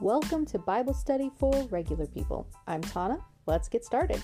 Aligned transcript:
Welcome 0.00 0.46
to 0.46 0.58
Bible 0.58 0.94
Study 0.94 1.30
for 1.36 1.52
Regular 1.64 2.06
People. 2.06 2.48
I'm 2.66 2.80
Tana. 2.80 3.18
Let's 3.44 3.68
get 3.68 3.84
started. 3.84 4.22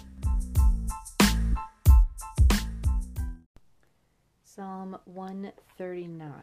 Psalm 4.43 4.97
139. 5.05 6.43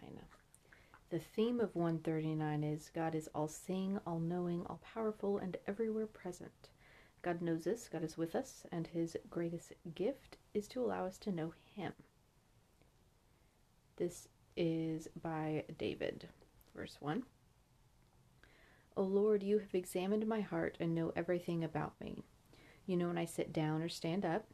The 1.10 1.18
theme 1.18 1.60
of 1.60 1.76
139 1.76 2.64
is 2.64 2.92
God 2.94 3.16
is 3.16 3.28
all 3.34 3.48
seeing, 3.48 4.00
all 4.06 4.20
knowing, 4.20 4.68
all 4.68 4.80
powerful, 4.94 5.40
and 5.40 5.58
everywhere 5.66 6.06
present. 6.06 6.70
God 7.24 7.42
knows 7.42 7.66
us, 7.66 7.90
God 7.92 8.04
is 8.04 8.16
with 8.16 8.36
us, 8.36 8.68
and 8.72 8.86
his 8.86 9.18
greatest 9.32 9.74
gift 9.96 10.38
is 10.54 10.68
to 10.68 10.80
allow 10.80 11.08
us 11.08 11.18
to 11.18 11.32
know 11.32 11.54
him. 11.76 11.94
This 13.96 14.28
is 14.56 15.08
by 15.24 15.64
David. 15.80 16.30
Verse 16.76 16.98
1. 17.00 17.24
O 18.96 19.02
Lord, 19.02 19.42
you 19.42 19.60
have 19.60 19.74
examined 19.74 20.28
my 20.28 20.42
heart 20.42 20.78
and 20.80 20.94
know 20.94 21.12
everything 21.16 21.64
about 21.64 22.00
me. 22.00 22.24
You 22.86 22.98
know 22.98 23.08
when 23.08 23.18
I 23.18 23.26
sit 23.26 23.52
down 23.52 23.82
or 23.82 23.90
stand 23.90 24.26
up. 24.26 24.46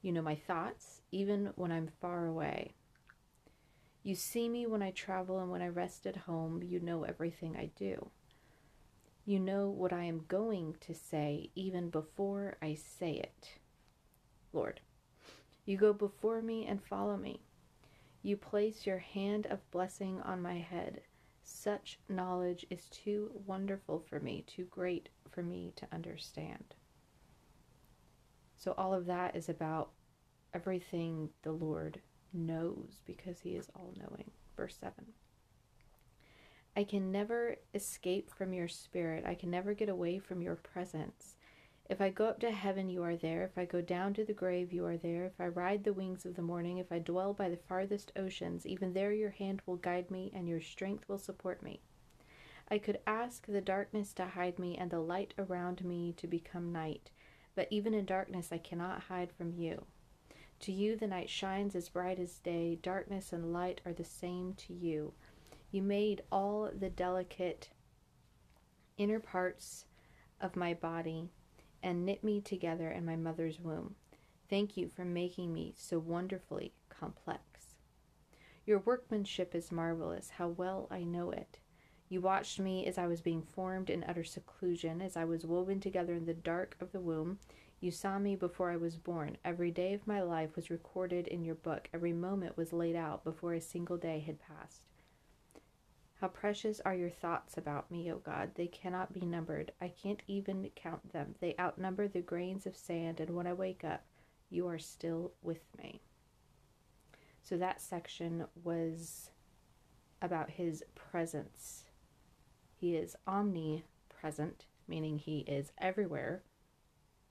You 0.00 0.12
know 0.12 0.22
my 0.22 0.34
thoughts, 0.34 1.02
even 1.10 1.52
when 1.56 1.70
I'm 1.70 1.90
far 2.00 2.26
away. 2.26 2.74
You 4.02 4.14
see 4.14 4.48
me 4.48 4.66
when 4.66 4.82
I 4.82 4.90
travel 4.90 5.38
and 5.38 5.50
when 5.50 5.62
I 5.62 5.68
rest 5.68 6.06
at 6.06 6.16
home. 6.16 6.62
You 6.62 6.80
know 6.80 7.04
everything 7.04 7.56
I 7.56 7.70
do. 7.76 8.10
You 9.24 9.38
know 9.38 9.68
what 9.68 9.92
I 9.92 10.04
am 10.04 10.24
going 10.26 10.74
to 10.80 10.94
say 10.94 11.50
even 11.54 11.90
before 11.90 12.56
I 12.60 12.74
say 12.74 13.12
it. 13.12 13.58
Lord, 14.52 14.80
you 15.64 15.76
go 15.76 15.92
before 15.92 16.42
me 16.42 16.66
and 16.66 16.82
follow 16.82 17.16
me. 17.16 17.40
You 18.22 18.36
place 18.36 18.86
your 18.86 18.98
hand 18.98 19.46
of 19.46 19.70
blessing 19.70 20.20
on 20.22 20.42
my 20.42 20.58
head. 20.58 21.02
Such 21.42 21.98
knowledge 22.08 22.66
is 22.70 22.88
too 22.88 23.30
wonderful 23.46 24.00
for 24.00 24.20
me, 24.20 24.44
too 24.46 24.64
great 24.64 25.08
for 25.30 25.42
me 25.42 25.72
to 25.76 25.86
understand. 25.92 26.74
So, 28.56 28.74
all 28.78 28.94
of 28.94 29.06
that 29.06 29.34
is 29.34 29.48
about 29.48 29.90
everything 30.54 31.30
the 31.42 31.52
Lord 31.52 32.00
knows 32.32 33.02
because 33.06 33.40
He 33.40 33.56
is 33.56 33.68
all 33.74 33.92
knowing. 33.98 34.30
Verse 34.56 34.76
7. 34.80 34.92
I 36.76 36.84
can 36.84 37.12
never 37.12 37.56
escape 37.74 38.30
from 38.30 38.54
your 38.54 38.68
spirit. 38.68 39.24
I 39.26 39.34
can 39.34 39.50
never 39.50 39.74
get 39.74 39.88
away 39.88 40.18
from 40.18 40.40
your 40.40 40.56
presence. 40.56 41.36
If 41.90 42.00
I 42.00 42.10
go 42.10 42.26
up 42.26 42.40
to 42.40 42.50
heaven, 42.50 42.88
you 42.88 43.02
are 43.02 43.16
there. 43.16 43.44
If 43.44 43.58
I 43.58 43.64
go 43.64 43.82
down 43.82 44.14
to 44.14 44.24
the 44.24 44.32
grave, 44.32 44.72
you 44.72 44.86
are 44.86 44.96
there. 44.96 45.26
If 45.26 45.40
I 45.40 45.48
ride 45.48 45.84
the 45.84 45.92
wings 45.92 46.24
of 46.24 46.36
the 46.36 46.42
morning, 46.42 46.78
if 46.78 46.90
I 46.90 46.98
dwell 46.98 47.34
by 47.34 47.48
the 47.48 47.56
farthest 47.56 48.12
oceans, 48.16 48.64
even 48.66 48.92
there 48.92 49.12
your 49.12 49.30
hand 49.30 49.60
will 49.66 49.76
guide 49.76 50.10
me 50.10 50.30
and 50.34 50.48
your 50.48 50.60
strength 50.60 51.08
will 51.08 51.18
support 51.18 51.62
me. 51.62 51.80
I 52.70 52.78
could 52.78 53.00
ask 53.06 53.46
the 53.46 53.60
darkness 53.60 54.12
to 54.14 54.26
hide 54.26 54.58
me 54.58 54.78
and 54.78 54.90
the 54.90 55.00
light 55.00 55.34
around 55.36 55.84
me 55.84 56.14
to 56.14 56.26
become 56.26 56.72
night, 56.72 57.10
but 57.54 57.68
even 57.70 57.92
in 57.92 58.06
darkness 58.06 58.50
I 58.52 58.58
cannot 58.58 59.02
hide 59.02 59.32
from 59.32 59.52
you. 59.52 59.84
To 60.60 60.72
you 60.72 60.96
the 60.96 61.08
night 61.08 61.28
shines 61.28 61.74
as 61.74 61.88
bright 61.88 62.18
as 62.18 62.38
day, 62.38 62.78
darkness 62.80 63.32
and 63.32 63.52
light 63.52 63.80
are 63.84 63.92
the 63.92 64.04
same 64.04 64.54
to 64.54 64.72
you. 64.72 65.12
You 65.72 65.82
made 65.82 66.22
all 66.30 66.70
the 66.72 66.88
delicate 66.88 67.68
inner 68.96 69.20
parts 69.20 69.84
of 70.40 70.56
my 70.56 70.72
body 70.72 71.30
and 71.82 72.04
knit 72.04 72.22
me 72.22 72.40
together 72.40 72.90
in 72.90 73.04
my 73.04 73.16
mother's 73.16 73.60
womb. 73.60 73.94
Thank 74.48 74.76
you 74.76 74.88
for 74.88 75.04
making 75.04 75.52
me 75.52 75.74
so 75.76 75.98
wonderfully 75.98 76.72
complex. 76.88 77.76
Your 78.64 78.78
workmanship 78.78 79.54
is 79.54 79.72
marvelous. 79.72 80.30
How 80.30 80.48
well 80.48 80.86
I 80.90 81.02
know 81.02 81.30
it. 81.30 81.58
You 82.08 82.20
watched 82.20 82.60
me 82.60 82.86
as 82.86 82.98
I 82.98 83.06
was 83.06 83.22
being 83.22 83.42
formed 83.42 83.88
in 83.88 84.04
utter 84.04 84.22
seclusion, 84.22 85.00
as 85.00 85.16
I 85.16 85.24
was 85.24 85.46
woven 85.46 85.80
together 85.80 86.14
in 86.14 86.26
the 86.26 86.34
dark 86.34 86.76
of 86.78 86.92
the 86.92 87.00
womb. 87.00 87.38
You 87.80 87.90
saw 87.90 88.18
me 88.18 88.36
before 88.36 88.70
I 88.70 88.76
was 88.76 88.96
born. 88.96 89.38
Every 89.44 89.70
day 89.70 89.94
of 89.94 90.06
my 90.06 90.20
life 90.20 90.54
was 90.54 90.70
recorded 90.70 91.26
in 91.26 91.42
your 91.42 91.54
book. 91.56 91.88
Every 91.92 92.12
moment 92.12 92.56
was 92.56 92.72
laid 92.72 92.94
out 92.94 93.24
before 93.24 93.54
a 93.54 93.60
single 93.60 93.96
day 93.96 94.20
had 94.20 94.38
passed. 94.38 94.91
How 96.22 96.28
precious 96.28 96.80
are 96.84 96.94
your 96.94 97.10
thoughts 97.10 97.56
about 97.56 97.90
me, 97.90 98.12
O 98.12 98.18
God. 98.18 98.52
They 98.54 98.68
cannot 98.68 99.12
be 99.12 99.26
numbered. 99.26 99.72
I 99.80 99.88
can't 99.88 100.22
even 100.28 100.70
count 100.76 101.12
them. 101.12 101.34
They 101.40 101.56
outnumber 101.58 102.06
the 102.06 102.20
grains 102.20 102.64
of 102.64 102.76
sand, 102.76 103.18
and 103.18 103.30
when 103.34 103.48
I 103.48 103.54
wake 103.54 103.82
up, 103.82 104.04
you 104.48 104.68
are 104.68 104.78
still 104.78 105.32
with 105.42 105.64
me. 105.76 106.00
So 107.42 107.56
that 107.56 107.80
section 107.80 108.44
was 108.62 109.30
about 110.22 110.50
his 110.50 110.84
presence. 110.94 111.86
He 112.76 112.94
is 112.94 113.16
omnipresent, 113.26 114.66
meaning 114.86 115.18
he 115.18 115.38
is 115.38 115.72
everywhere, 115.78 116.44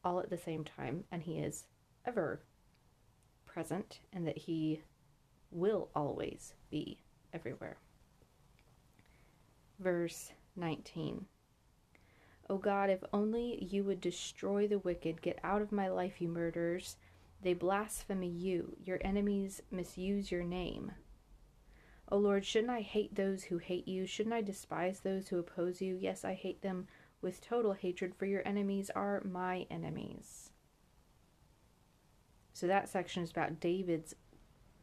all 0.04 0.20
at 0.20 0.30
the 0.30 0.38
same 0.38 0.66
time, 0.66 1.06
and 1.10 1.24
he 1.24 1.40
is 1.40 1.64
ever 2.04 2.42
present, 3.46 4.02
and 4.12 4.28
that 4.28 4.40
he 4.40 4.82
will 5.50 5.88
always 5.96 6.56
be 6.70 7.00
everywhere 7.34 7.78
verse 9.82 10.32
19. 10.56 11.26
O 12.50 12.58
God, 12.58 12.90
if 12.90 13.04
only 13.14 13.64
you 13.64 13.84
would 13.84 14.02
destroy 14.02 14.68
the 14.68 14.80
wicked, 14.80 15.22
get 15.22 15.40
out 15.44 15.62
of 15.62 15.72
my 15.72 15.88
life, 15.88 16.22
you 16.22 16.28
murderers. 16.28 16.98
They 17.42 17.54
blaspheme 17.54 18.24
you, 18.24 18.76
your 18.84 19.00
enemies 19.02 19.62
misuse 19.72 20.32
your 20.32 20.44
name. 20.44 20.92
O 22.12 22.18
Lord, 22.18 22.46
shouldn't 22.46 22.72
I 22.72 22.82
hate 22.82 23.16
those 23.16 23.46
who 23.46 23.58
hate 23.58 23.88
you? 23.88 24.06
Shouldn't 24.06 24.36
I 24.36 24.42
despise 24.42 25.00
those 25.00 25.30
who 25.30 25.40
oppose 25.40 25.82
you? 25.82 25.96
Yes, 25.96 26.26
I 26.26 26.34
hate 26.34 26.62
them 26.62 26.88
with 27.22 27.40
total 27.40 27.74
hatred, 27.74 28.14
for 28.16 28.26
your 28.26 28.46
enemies 28.46 28.90
are 28.94 29.24
my 29.24 29.66
enemies. 29.72 30.50
So 32.54 32.68
that 32.68 32.90
section 32.90 33.24
is 33.24 33.32
about 33.32 33.60
David's 33.60 34.14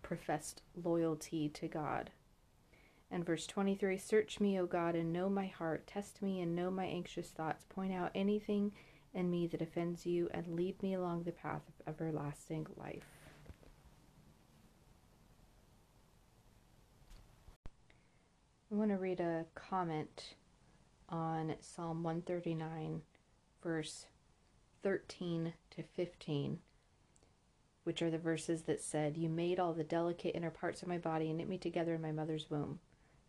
professed 0.03 0.63
loyalty 0.83 1.49
to 1.51 1.69
God. 1.69 2.11
And 3.11 3.25
verse 3.25 3.47
23 3.47 3.97
Search 3.97 4.41
me, 4.41 4.59
O 4.61 4.67
God, 4.67 4.95
and 4.95 5.13
know 5.13 5.29
my 5.29 5.47
heart. 5.47 5.87
Test 5.87 6.21
me 6.21 6.41
and 6.41 6.55
know 6.55 6.71
my 6.71 6.85
anxious 6.85 7.29
thoughts. 7.29 7.65
Point 7.65 7.93
out 7.93 8.11
anything 8.15 8.73
in 9.15 9.31
me 9.31 9.47
that 9.47 9.63
offends 9.63 10.05
you, 10.05 10.29
and 10.33 10.47
lead 10.55 10.83
me 10.83 10.95
along 10.95 11.23
the 11.23 11.33
path 11.33 11.63
of 11.69 11.89
everlasting 11.89 12.67
life. 12.77 13.07
I 18.71 18.75
want 18.75 18.91
to 18.91 18.99
read 18.99 19.21
a 19.21 19.47
comment 19.55 20.35
on 21.09 21.55
Psalm 21.59 22.03
139, 22.03 23.01
verse 23.63 24.05
13 24.83 25.55
to 25.71 25.83
15, 25.83 26.59
which 27.85 28.03
are 28.03 28.11
the 28.11 28.19
verses 28.19 28.63
that 28.63 28.83
said, 28.83 29.17
You 29.17 29.31
made 29.31 29.59
all 29.59 29.73
the 29.73 29.85
delicate 29.85 30.37
inner 30.37 30.51
parts 30.51 30.83
of 30.83 30.89
my 30.89 30.99
body 30.99 31.29
and 31.29 31.39
knit 31.39 31.49
me 31.49 31.57
together 31.57 31.95
in 31.95 32.03
my 32.03 32.13
mother's 32.13 32.51
womb. 32.51 32.79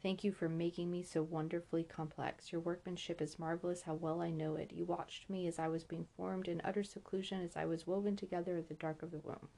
Thank 0.01 0.23
you 0.23 0.31
for 0.31 0.47
making 0.47 0.89
me 0.89 1.03
so 1.03 1.21
wonderfully 1.21 1.83
complex. 1.83 2.53
Your 2.53 2.61
workmanship 2.61 3.21
is 3.21 3.37
marvelous, 3.37 3.81
how 3.81 3.95
well 3.95 4.21
I 4.21 4.29
know 4.29 4.55
it. 4.55 4.71
You 4.71 4.85
watched 4.85 5.29
me 5.29 5.45
as 5.45 5.59
I 5.59 5.67
was 5.67 5.83
being 5.83 6.07
formed 6.15 6.47
in 6.47 6.61
utter 6.63 6.83
seclusion, 6.83 7.43
as 7.43 7.57
I 7.57 7.65
was 7.65 7.85
woven 7.85 8.15
together 8.15 8.57
in 8.57 8.65
the 8.69 8.75
dark 8.75 9.03
of 9.03 9.11
the 9.11 9.19
womb. 9.19 9.49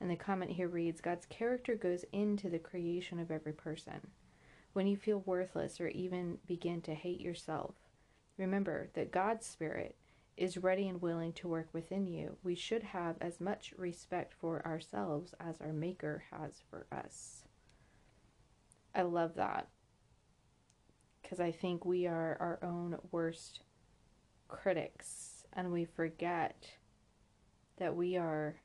And 0.00 0.10
the 0.10 0.16
comment 0.16 0.52
here 0.52 0.68
reads 0.68 1.02
God's 1.02 1.26
character 1.26 1.74
goes 1.74 2.06
into 2.10 2.48
the 2.48 2.58
creation 2.58 3.18
of 3.18 3.30
every 3.30 3.52
person. 3.52 4.08
When 4.72 4.86
you 4.86 4.96
feel 4.96 5.22
worthless 5.26 5.78
or 5.78 5.88
even 5.88 6.38
begin 6.46 6.80
to 6.82 6.94
hate 6.94 7.20
yourself, 7.20 7.74
remember 8.38 8.88
that 8.94 9.12
God's 9.12 9.46
Spirit 9.46 9.96
is 10.38 10.56
ready 10.56 10.88
and 10.88 11.02
willing 11.02 11.32
to 11.34 11.48
work 11.48 11.68
within 11.72 12.06
you. 12.06 12.38
We 12.42 12.54
should 12.54 12.82
have 12.82 13.16
as 13.20 13.40
much 13.40 13.74
respect 13.76 14.34
for 14.40 14.66
ourselves 14.66 15.34
as 15.38 15.60
our 15.60 15.72
Maker 15.72 16.24
has 16.30 16.62
for 16.70 16.86
us. 16.90 17.43
I 18.94 19.02
love 19.02 19.34
that 19.34 19.68
because 21.22 21.40
I 21.40 21.50
think 21.50 21.84
we 21.84 22.06
are 22.06 22.36
our 22.38 22.58
own 22.62 22.96
worst 23.10 23.60
critics 24.46 25.44
and 25.52 25.72
we 25.72 25.84
forget 25.84 26.70
that 27.78 27.96
we 27.96 28.16
are 28.16 28.56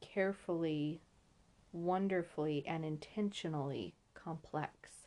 carefully, 0.00 1.02
wonderfully, 1.72 2.64
and 2.66 2.84
intentionally 2.84 3.94
complex. 4.14 5.06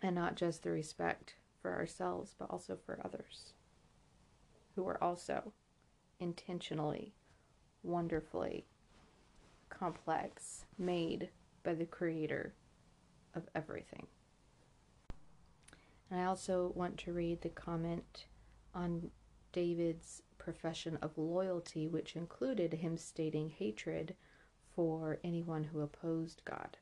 And 0.00 0.14
not 0.14 0.36
just 0.36 0.62
the 0.62 0.70
respect 0.70 1.34
for 1.60 1.74
ourselves, 1.74 2.34
but 2.38 2.50
also 2.50 2.78
for 2.86 3.00
others 3.04 3.52
who 4.74 4.86
are 4.86 5.02
also 5.02 5.52
intentionally, 6.20 7.14
wonderfully, 7.82 8.66
complex 9.68 10.64
made 10.78 11.30
by 11.62 11.74
the 11.74 11.86
creator 11.86 12.54
of 13.34 13.48
everything. 13.54 14.06
And 16.10 16.20
I 16.20 16.24
also 16.24 16.72
want 16.74 16.98
to 16.98 17.12
read 17.12 17.42
the 17.42 17.48
comment 17.48 18.26
on 18.74 19.10
David's 19.52 20.22
profession 20.38 20.98
of 21.02 21.18
loyalty, 21.18 21.88
which 21.88 22.14
included 22.14 22.74
him 22.74 22.96
stating 22.96 23.50
hatred 23.50 24.14
for 24.74 25.18
anyone 25.24 25.64
who 25.64 25.80
opposed 25.80 26.42
God. 26.44 26.76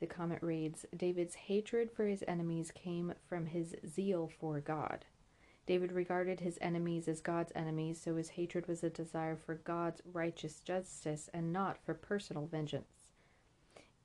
The 0.00 0.06
comment 0.06 0.42
reads 0.42 0.86
David's 0.96 1.34
hatred 1.34 1.90
for 1.90 2.06
his 2.06 2.24
enemies 2.26 2.70
came 2.70 3.14
from 3.28 3.46
his 3.46 3.76
zeal 3.86 4.30
for 4.40 4.60
God. 4.60 5.04
David 5.66 5.92
regarded 5.92 6.40
his 6.40 6.58
enemies 6.60 7.06
as 7.06 7.20
God's 7.20 7.52
enemies, 7.54 8.00
so 8.00 8.16
his 8.16 8.30
hatred 8.30 8.66
was 8.66 8.82
a 8.82 8.90
desire 8.90 9.36
for 9.36 9.54
God's 9.54 10.02
righteous 10.04 10.60
justice 10.60 11.30
and 11.32 11.52
not 11.52 11.78
for 11.84 11.94
personal 11.94 12.46
vengeance. 12.46 13.10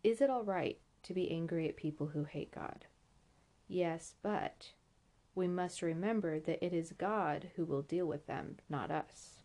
Is 0.03 0.21
it 0.21 0.29
all 0.29 0.43
right 0.43 0.77
to 1.03 1.13
be 1.13 1.31
angry 1.31 1.67
at 1.67 1.75
people 1.75 2.07
who 2.07 2.23
hate 2.23 2.51
God? 2.51 2.85
Yes, 3.67 4.15
but 4.21 4.73
we 5.33 5.47
must 5.47 5.81
remember 5.81 6.39
that 6.39 6.63
it 6.63 6.73
is 6.73 6.93
God 6.97 7.49
who 7.55 7.65
will 7.65 7.81
deal 7.81 8.05
with 8.05 8.27
them, 8.27 8.57
not 8.69 8.91
us. 8.91 9.39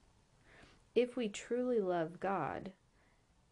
If 0.94 1.16
we 1.16 1.28
truly 1.28 1.80
love 1.80 2.20
God, 2.20 2.72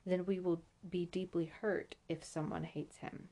then 0.05 0.27
we 0.27 0.41
will 0.41 0.63
be 0.89 1.07
deeply 1.07 1.47
hurt 1.47 1.95
if 2.09 2.25
someone 2.25 2.65
hates 2.65 2.99
him. 2.99 3.29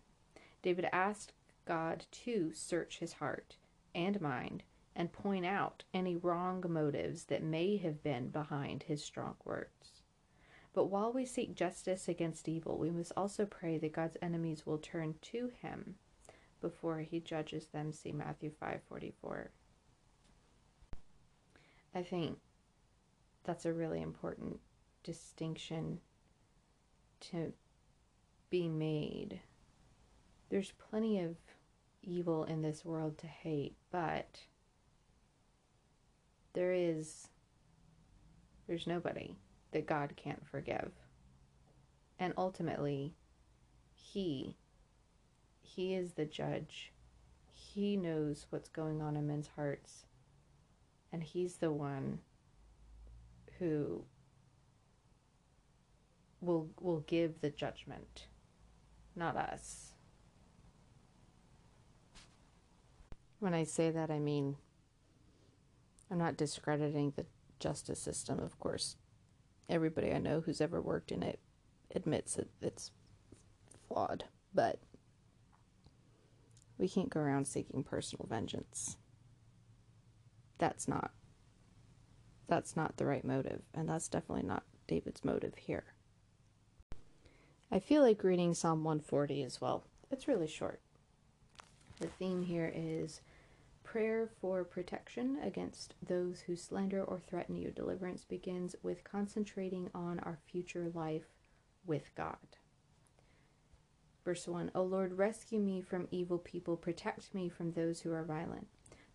David 0.63 0.89
asked 0.93 1.33
God 1.67 2.07
to 2.25 2.53
search 2.55 2.99
his 2.99 3.15
heart 3.15 3.57
and 3.95 4.21
mind 4.21 4.63
and 4.97 5.13
point 5.13 5.45
out 5.45 5.85
any 5.93 6.17
wrong 6.17 6.65
motives 6.67 7.25
that 7.25 7.43
may 7.43 7.77
have 7.77 8.03
been 8.03 8.31
behind 8.31 8.85
his 8.85 9.05
strong 9.05 9.37
words. 9.45 10.03
But 10.73 10.87
while 10.87 11.13
we 11.13 11.27
seek 11.27 11.55
justice 11.55 12.09
against 12.09 12.49
evil, 12.49 12.79
we 12.79 12.91
must 12.91 13.13
also 13.17 13.45
pray 13.47 13.79
that 13.79 13.93
God's 13.93 14.17
enemies 14.23 14.67
will 14.67 14.79
turn 14.79 15.15
to 15.23 15.53
him 15.61 15.97
before 16.61 17.01
he 17.01 17.21
judges 17.21 17.67
them. 17.67 17.93
See 17.93 18.13
Matthew 18.13 18.51
5:44. 18.51 19.51
I 21.95 22.03
think 22.03 22.39
that's 23.45 23.67
a 23.67 23.73
really 23.73 24.03
important 24.03 24.61
distinction 25.03 26.01
to 27.21 27.53
be 28.51 28.69
made. 28.69 29.41
There's 30.49 30.73
plenty 30.73 31.21
of 31.21 31.37
evil 32.03 32.45
in 32.45 32.63
this 32.63 32.85
world 32.85 33.19
to 33.19 33.27
hate, 33.27 33.77
but 33.91 34.41
there 36.57 36.73
is 36.73 37.29
there's 38.67 38.87
nobody 38.87 39.37
that 39.73 39.87
God 39.87 40.15
can't 40.17 40.45
forgive. 40.49 40.91
And 42.19 42.33
ultimately, 42.39 43.13
he 43.95 44.57
he 45.61 45.95
is 45.95 46.15
the 46.15 46.25
judge. 46.25 46.93
He 47.53 47.97
knows 47.97 48.47
what's 48.49 48.71
going 48.71 49.03
on 49.03 49.17
in 49.17 49.27
men's 49.27 49.51
hearts. 49.55 50.07
And 51.13 51.23
he's 51.23 51.57
the 51.57 51.71
one 51.71 52.21
who 53.59 54.03
will 56.41 56.71
will 56.81 57.01
give 57.01 57.43
the 57.43 57.51
judgment, 57.51 58.29
not 59.15 59.37
us. 59.37 59.93
When 63.41 63.53
I 63.53 63.65
say 63.65 63.91
that, 63.91 64.11
I 64.11 64.19
mean 64.19 64.57
I'm 66.11 66.19
not 66.19 66.37
discrediting 66.37 67.13
the 67.17 67.27
justice 67.59 68.01
system, 68.01 68.39
of 68.39 68.59
course. 68.59 68.97
Everybody 69.69 70.13
I 70.13 70.19
know 70.19 70.41
who's 70.41 70.61
ever 70.61 70.81
worked 70.81 71.11
in 71.11 71.23
it 71.23 71.41
admits 71.95 72.35
that 72.35 72.49
it's 72.61 72.93
flawed, 73.89 74.25
but 74.55 74.79
we 76.79 76.89
can't 76.89 77.11
go 77.11 77.21
around 77.21 77.47
seeking 77.47 77.83
personal 77.83 78.27
vengeance. 78.29 78.97
That's 80.59 80.87
not 80.87 81.11
that's 82.49 82.77
not 82.77 82.97
the 82.97 83.07
right 83.07 83.25
motive, 83.25 83.63
and 83.75 83.89
that's 83.89 84.09
definitely 84.09 84.47
not 84.47 84.63
David's 84.87 85.25
motive 85.25 85.57
here. 85.57 85.85
I 87.73 87.81
feel 87.81 88.03
like 88.03 88.23
reading 88.23 88.55
Psalm 88.55 88.85
140 88.85 89.43
as 89.43 89.61
well. 89.61 89.85
It's 90.13 90.29
really 90.29 90.47
short. 90.47 90.81
The 91.99 92.07
theme 92.07 92.45
here 92.45 92.71
is 92.73 93.21
prayer 93.87 94.29
for 94.41 94.65
protection 94.65 95.39
against 95.43 95.95
those 96.07 96.41
who 96.41 96.57
slander 96.57 97.03
or 97.03 97.21
threaten 97.21 97.57
you. 97.57 97.71
Deliverance 97.71 98.25
begins 98.25 98.75
with 98.83 99.05
concentrating 99.05 99.89
on 99.95 100.19
our 100.21 100.39
future 100.51 100.91
life 100.93 101.29
with 101.87 102.11
God. 102.17 102.37
Verse 104.25 104.49
1 104.49 104.73
O 104.75 104.83
Lord, 104.83 105.17
rescue 105.17 105.61
me 105.61 105.81
from 105.81 106.09
evil 106.11 106.39
people, 106.39 106.77
protect 106.77 107.33
me 107.33 107.49
from 107.49 107.73
those 107.73 108.01
who 108.01 108.13
are 108.13 108.25
violent, 108.25 108.67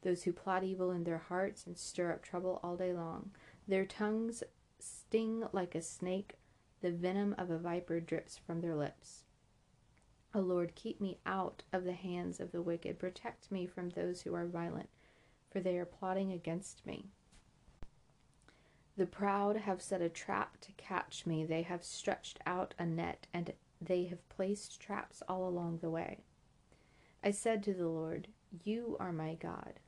those 0.03 0.23
who 0.23 0.31
plot 0.31 0.63
evil 0.63 0.89
in 0.89 1.03
their 1.03 1.17
hearts 1.17 1.67
and 1.67 1.77
stir 1.77 2.13
up 2.13 2.23
trouble 2.23 2.61
all 2.63 2.77
day 2.77 2.93
long. 2.93 3.31
Their 3.67 3.85
tongues 3.85 4.41
sting 4.79 5.43
like 5.51 5.75
a 5.75 5.81
snake 5.81 6.37
the 6.81 6.91
venom 6.91 7.35
of 7.37 7.51
a 7.51 7.59
viper 7.59 7.99
drips 7.99 8.37
from 8.37 8.61
their 8.61 8.75
lips. 8.75 9.23
O 10.33 10.39
Lord, 10.39 10.75
keep 10.75 11.01
me 11.01 11.17
out 11.25 11.63
of 11.73 11.83
the 11.83 11.93
hands 11.93 12.39
of 12.39 12.51
the 12.51 12.61
wicked. 12.61 12.99
Protect 12.99 13.51
me 13.51 13.65
from 13.65 13.89
those 13.89 14.21
who 14.21 14.33
are 14.33 14.47
violent, 14.47 14.89
for 15.49 15.59
they 15.59 15.77
are 15.77 15.85
plotting 15.85 16.31
against 16.31 16.85
me. 16.85 17.09
The 18.95 19.05
proud 19.05 19.57
have 19.57 19.81
set 19.81 20.01
a 20.01 20.09
trap 20.09 20.59
to 20.61 20.71
catch 20.73 21.25
me. 21.25 21.43
They 21.43 21.63
have 21.63 21.83
stretched 21.83 22.39
out 22.45 22.73
a 22.77 22.85
net, 22.85 23.27
and 23.33 23.53
they 23.81 24.05
have 24.05 24.27
placed 24.29 24.79
traps 24.79 25.21
all 25.27 25.47
along 25.47 25.79
the 25.79 25.89
way. 25.89 26.19
I 27.23 27.31
said 27.31 27.63
to 27.63 27.73
the 27.73 27.87
Lord, 27.87 28.27
You 28.63 28.97
are 28.99 29.11
my 29.11 29.35
God. 29.35 29.79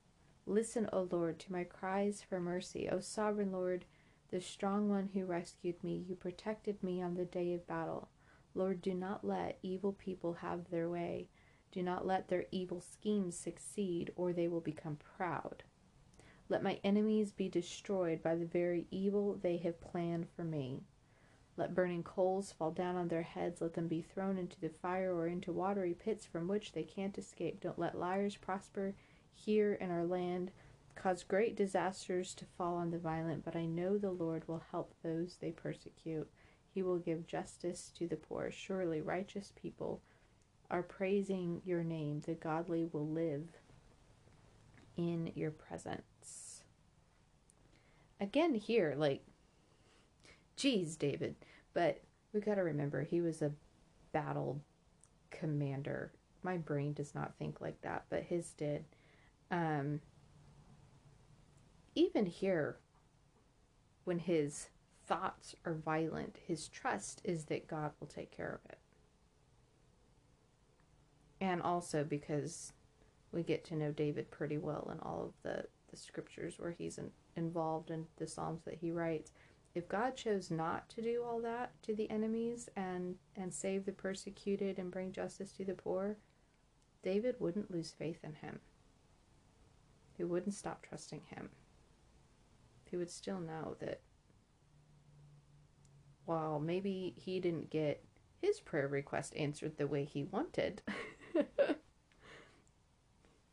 Listen, 0.46 0.90
O 0.92 1.08
Lord, 1.10 1.40
to 1.40 1.52
my 1.52 1.64
cries 1.64 2.22
for 2.22 2.40
mercy. 2.40 2.90
O 2.90 3.00
sovereign 3.00 3.52
Lord, 3.52 3.86
the 4.30 4.42
strong 4.42 4.90
one 4.90 5.10
who 5.14 5.26
rescued 5.26 5.84
me. 5.84 6.04
You 6.08 6.16
protected 6.16 6.84
me 6.84 7.02
on 7.02 7.16
the 7.16 7.26
day 7.26 7.54
of 7.54 7.68
battle. 7.68 8.10
Lord, 8.56 8.82
do 8.82 8.94
not 8.94 9.26
let 9.26 9.60
evil 9.64 9.94
people 9.94 10.34
have 10.34 10.70
their 10.70 10.90
way. 10.90 11.28
Do 11.72 11.82
not 11.82 12.06
let 12.06 12.28
their 12.28 12.46
evil 12.52 12.82
schemes 12.82 13.36
succeed, 13.36 14.12
or 14.16 14.32
they 14.32 14.48
will 14.48 14.62
become 14.62 14.98
proud. 15.18 15.64
Let 16.50 16.62
my 16.62 16.80
enemies 16.84 17.32
be 17.32 17.50
destroyed 17.50 18.22
by 18.22 18.36
the 18.36 18.46
very 18.46 18.86
evil 18.92 19.40
they 19.42 19.58
have 19.58 19.82
planned 19.82 20.28
for 20.36 20.44
me. 20.44 20.84
Let 21.56 21.76
burning 21.76 22.04
coals 22.04 22.52
fall 22.52 22.72
down 22.72 22.96
on 22.96 23.08
their 23.08 23.24
heads. 23.24 23.62
Let 23.62 23.74
them 23.74 23.88
be 23.88 24.02
thrown 24.02 24.38
into 24.38 24.60
the 24.60 24.70
fire 24.70 25.14
or 25.14 25.28
into 25.28 25.52
watery 25.52 25.94
pits 25.94 26.26
from 26.26 26.48
which 26.48 26.74
they 26.74 26.84
can't 26.84 27.18
escape. 27.18 27.60
Don't 27.60 27.80
let 27.80 27.98
liars 27.98 28.36
prosper 28.36 28.96
here 29.34 29.74
in 29.74 29.92
our 29.92 30.06
land 30.06 30.52
cause 30.96 31.24
great 31.24 31.56
disasters 31.56 32.34
to 32.36 32.46
fall 32.58 32.76
on 32.76 32.92
the 32.92 33.00
violent, 33.00 33.44
but 33.44 33.56
I 33.56 33.66
know 33.66 33.98
the 33.98 34.12
Lord 34.12 34.48
will 34.48 34.64
help 34.72 34.94
those 35.02 35.38
they 35.40 35.52
persecute. 35.52 36.30
He 36.74 36.82
will 36.82 36.98
give 36.98 37.28
justice 37.28 37.92
to 37.98 38.08
the 38.08 38.16
poor. 38.16 38.50
Surely 38.52 39.00
righteous 39.00 39.52
people 39.62 40.02
are 40.72 40.82
praising 40.82 41.62
your 41.64 41.84
name. 41.84 42.22
The 42.26 42.34
godly 42.34 42.86
will 42.92 43.08
live 43.08 43.50
in 44.98 45.32
your 45.36 45.52
presence. 45.52 46.64
Again, 48.20 48.56
here, 48.56 48.96
like, 48.98 49.24
geez, 50.56 50.96
David, 50.96 51.36
but 51.74 52.02
we 52.32 52.40
got 52.40 52.56
to 52.56 52.64
remember 52.64 53.04
he 53.04 53.22
was 53.22 53.42
a 53.42 53.52
battle 54.12 54.62
commander. 55.30 56.12
My 56.42 56.58
brain 56.58 56.94
does 56.94 57.14
not 57.14 57.36
think 57.38 57.62
like 57.62 57.82
that, 57.82 58.06
but 58.10 58.24
his 58.24 58.52
did. 58.52 58.86
Um, 59.52 60.00
even 61.96 62.26
here, 62.26 62.78
when 64.06 64.20
his 64.20 64.70
thoughts 65.06 65.56
are 65.66 65.74
violent, 65.74 66.38
his 66.46 66.68
trust 66.68 67.22
is 67.24 67.46
that 67.46 67.68
God 67.68 67.92
will 68.00 68.08
take 68.08 68.32
care 68.32 68.60
of 68.64 68.72
it. 68.72 68.78
And 71.42 71.62
also 71.62 72.04
because 72.04 72.74
we 73.32 73.44
get 73.44 73.66
to 73.66 73.76
know 73.76 73.92
David 73.92 74.32
pretty 74.32 74.58
well 74.58 74.90
in 74.92 75.00
all 75.00 75.24
of 75.26 75.34
the, 75.44 75.66
the 75.90 75.98
scriptures 75.98 76.56
where 76.58 76.72
he's 76.72 76.98
in, 76.98 77.12
involved 77.36 77.90
in 77.90 78.06
the 78.18 78.28
Psalms 78.28 78.62
that 78.66 78.78
he 78.80 78.92
writes. 78.92 79.32
If 79.76 79.90
God 79.90 80.16
chose 80.16 80.52
not 80.52 80.88
to 80.90 81.02
do 81.02 81.24
all 81.28 81.42
that 81.42 81.72
to 81.84 81.96
the 81.96 82.10
enemies 82.10 82.70
and, 82.76 83.16
and 83.36 83.54
save 83.54 83.86
the 83.86 83.92
persecuted 83.92 84.78
and 84.78 84.92
bring 84.92 85.12
justice 85.12 85.52
to 85.54 85.66
the 85.66 85.74
poor, 85.74 86.18
David 87.04 87.36
wouldn't 87.40 87.72
lose 87.72 87.92
faith 87.92 88.20
in 88.24 88.36
him. 88.36 88.60
He 90.16 90.24
wouldn't 90.24 90.54
stop 90.54 90.86
trusting 90.88 91.22
him 91.30 91.50
he 92.94 92.98
would 92.98 93.10
still 93.10 93.40
know 93.40 93.76
that 93.80 94.02
while 96.26 96.60
maybe 96.60 97.14
he 97.18 97.40
didn't 97.40 97.70
get 97.70 98.04
his 98.42 98.60
prayer 98.60 98.88
request 98.88 99.36
answered 99.36 99.78
the 99.78 99.88
way 99.88 100.04
he 100.04 100.24
wanted, 100.24 100.82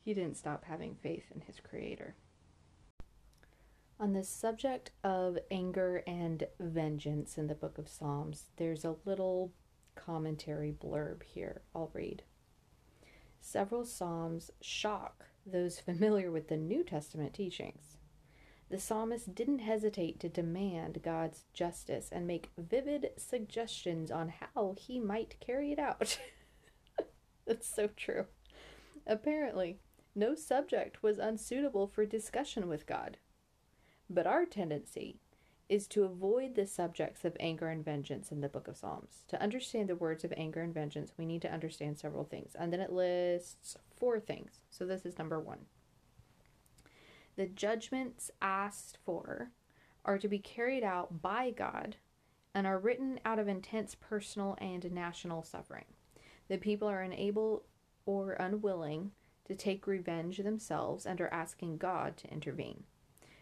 he 0.04 0.14
didn't 0.14 0.36
stop 0.36 0.64
having 0.64 0.96
faith 0.96 1.24
in 1.34 1.42
his 1.42 1.60
Creator. 1.60 2.16
On 4.00 4.14
the 4.14 4.24
subject 4.24 4.92
of 5.04 5.38
anger 5.50 6.02
and 6.06 6.44
vengeance 6.58 7.36
in 7.36 7.48
the 7.48 7.54
book 7.54 7.76
of 7.76 7.88
Psalms, 7.88 8.46
there's 8.56 8.84
a 8.84 8.96
little 9.04 9.52
commentary 9.94 10.72
blurb 10.72 11.22
here 11.22 11.62
I'll 11.74 11.90
read. 11.92 12.22
Several 13.40 13.84
Psalms 13.84 14.50
shock 14.60 15.26
those 15.46 15.78
familiar 15.80 16.30
with 16.30 16.48
the 16.48 16.56
New 16.56 16.82
Testament 16.82 17.34
teachings. 17.34 17.98
The 18.70 18.78
psalmist 18.78 19.34
didn't 19.34 19.58
hesitate 19.58 20.20
to 20.20 20.28
demand 20.28 21.02
God's 21.02 21.44
justice 21.52 22.08
and 22.12 22.24
make 22.24 22.50
vivid 22.56 23.10
suggestions 23.16 24.12
on 24.12 24.32
how 24.54 24.76
he 24.78 25.00
might 25.00 25.40
carry 25.40 25.72
it 25.72 25.80
out. 25.80 26.18
That's 27.46 27.66
so 27.66 27.88
true. 27.88 28.26
Apparently, 29.08 29.78
no 30.14 30.36
subject 30.36 31.02
was 31.02 31.18
unsuitable 31.18 31.88
for 31.88 32.06
discussion 32.06 32.68
with 32.68 32.86
God. 32.86 33.16
But 34.08 34.28
our 34.28 34.44
tendency 34.44 35.18
is 35.68 35.88
to 35.88 36.04
avoid 36.04 36.54
the 36.54 36.66
subjects 36.66 37.24
of 37.24 37.36
anger 37.40 37.68
and 37.68 37.84
vengeance 37.84 38.30
in 38.30 38.40
the 38.40 38.48
book 38.48 38.68
of 38.68 38.76
Psalms. 38.76 39.24
To 39.28 39.42
understand 39.42 39.88
the 39.88 39.96
words 39.96 40.22
of 40.22 40.32
anger 40.36 40.60
and 40.60 40.72
vengeance, 40.72 41.12
we 41.16 41.26
need 41.26 41.42
to 41.42 41.52
understand 41.52 41.98
several 41.98 42.24
things. 42.24 42.54
And 42.56 42.72
then 42.72 42.80
it 42.80 42.92
lists 42.92 43.76
four 43.96 44.20
things. 44.20 44.60
So 44.70 44.84
this 44.86 45.04
is 45.04 45.18
number 45.18 45.40
one. 45.40 45.66
The 47.40 47.46
judgments 47.46 48.30
asked 48.42 48.98
for 49.02 49.52
are 50.04 50.18
to 50.18 50.28
be 50.28 50.38
carried 50.38 50.84
out 50.84 51.22
by 51.22 51.50
God 51.50 51.96
and 52.54 52.66
are 52.66 52.78
written 52.78 53.18
out 53.24 53.38
of 53.38 53.48
intense 53.48 53.94
personal 53.98 54.58
and 54.60 54.92
national 54.92 55.42
suffering. 55.42 55.86
The 56.48 56.58
people 56.58 56.86
are 56.86 57.00
unable 57.00 57.62
or 58.04 58.32
unwilling 58.32 59.12
to 59.46 59.54
take 59.54 59.86
revenge 59.86 60.36
themselves 60.36 61.06
and 61.06 61.18
are 61.18 61.32
asking 61.32 61.78
God 61.78 62.18
to 62.18 62.30
intervene 62.30 62.84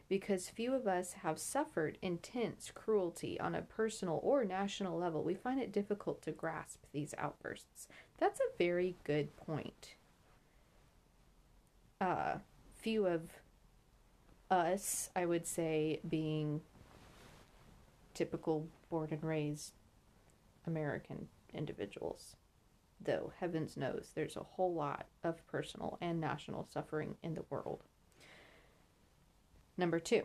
because 0.09 0.49
few 0.49 0.75
of 0.75 0.87
us 0.87 1.15
have 1.25 1.41
suffered 1.41 1.99
intense 2.01 2.71
cruelty 2.73 3.41
on 3.41 3.57
a 3.57 3.63
personal 3.63 4.21
or 4.23 4.45
national 4.45 4.97
level, 4.97 5.25
we 5.25 5.35
find 5.35 5.61
it 5.61 5.73
difficult 5.73 6.23
to 6.23 6.31
grasp 6.31 6.85
these 6.93 7.17
outbursts. 7.19 7.89
That's 8.19 8.39
a 8.39 8.57
very 8.59 8.95
good 9.03 9.37
point. 9.37 9.97
Uh, 12.01 12.37
few 12.77 13.05
of 13.05 13.29
us, 14.51 15.11
I 15.15 15.27
would 15.27 15.47
say, 15.47 16.01
being 16.09 16.61
typical 18.15 18.69
born 18.91 19.09
and 19.13 19.23
raised 19.23 19.73
American 20.67 21.29
individuals. 21.53 22.37
Though, 23.01 23.33
heavens 23.39 23.77
knows, 23.77 24.11
there's 24.15 24.37
a 24.37 24.43
whole 24.43 24.75
lot 24.75 25.07
of 25.23 25.47
personal 25.47 25.99
and 26.01 26.21
national 26.21 26.67
suffering 26.73 27.17
in 27.23 27.35
the 27.35 27.45
world. 27.49 27.85
Number 29.77 30.01
two, 30.01 30.25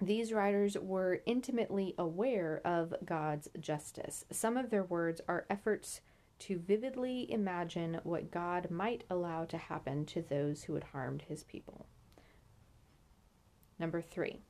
these 0.00 0.32
writers 0.32 0.76
were 0.80 1.20
intimately 1.26 1.94
aware 1.98 2.60
of 2.64 2.94
God's 3.04 3.48
justice. 3.58 4.24
Some 4.30 4.56
of 4.56 4.70
their 4.70 4.84
words 4.84 5.20
are 5.28 5.46
efforts 5.50 6.00
to 6.40 6.58
vividly 6.58 7.30
imagine 7.30 8.00
what 8.02 8.30
God 8.30 8.70
might 8.70 9.04
allow 9.08 9.44
to 9.44 9.56
happen 9.56 10.04
to 10.06 10.22
those 10.22 10.64
who 10.64 10.74
had 10.74 10.84
harmed 10.84 11.22
his 11.22 11.44
people. 11.44 11.86
Number 13.78 14.00
three, 14.00 14.40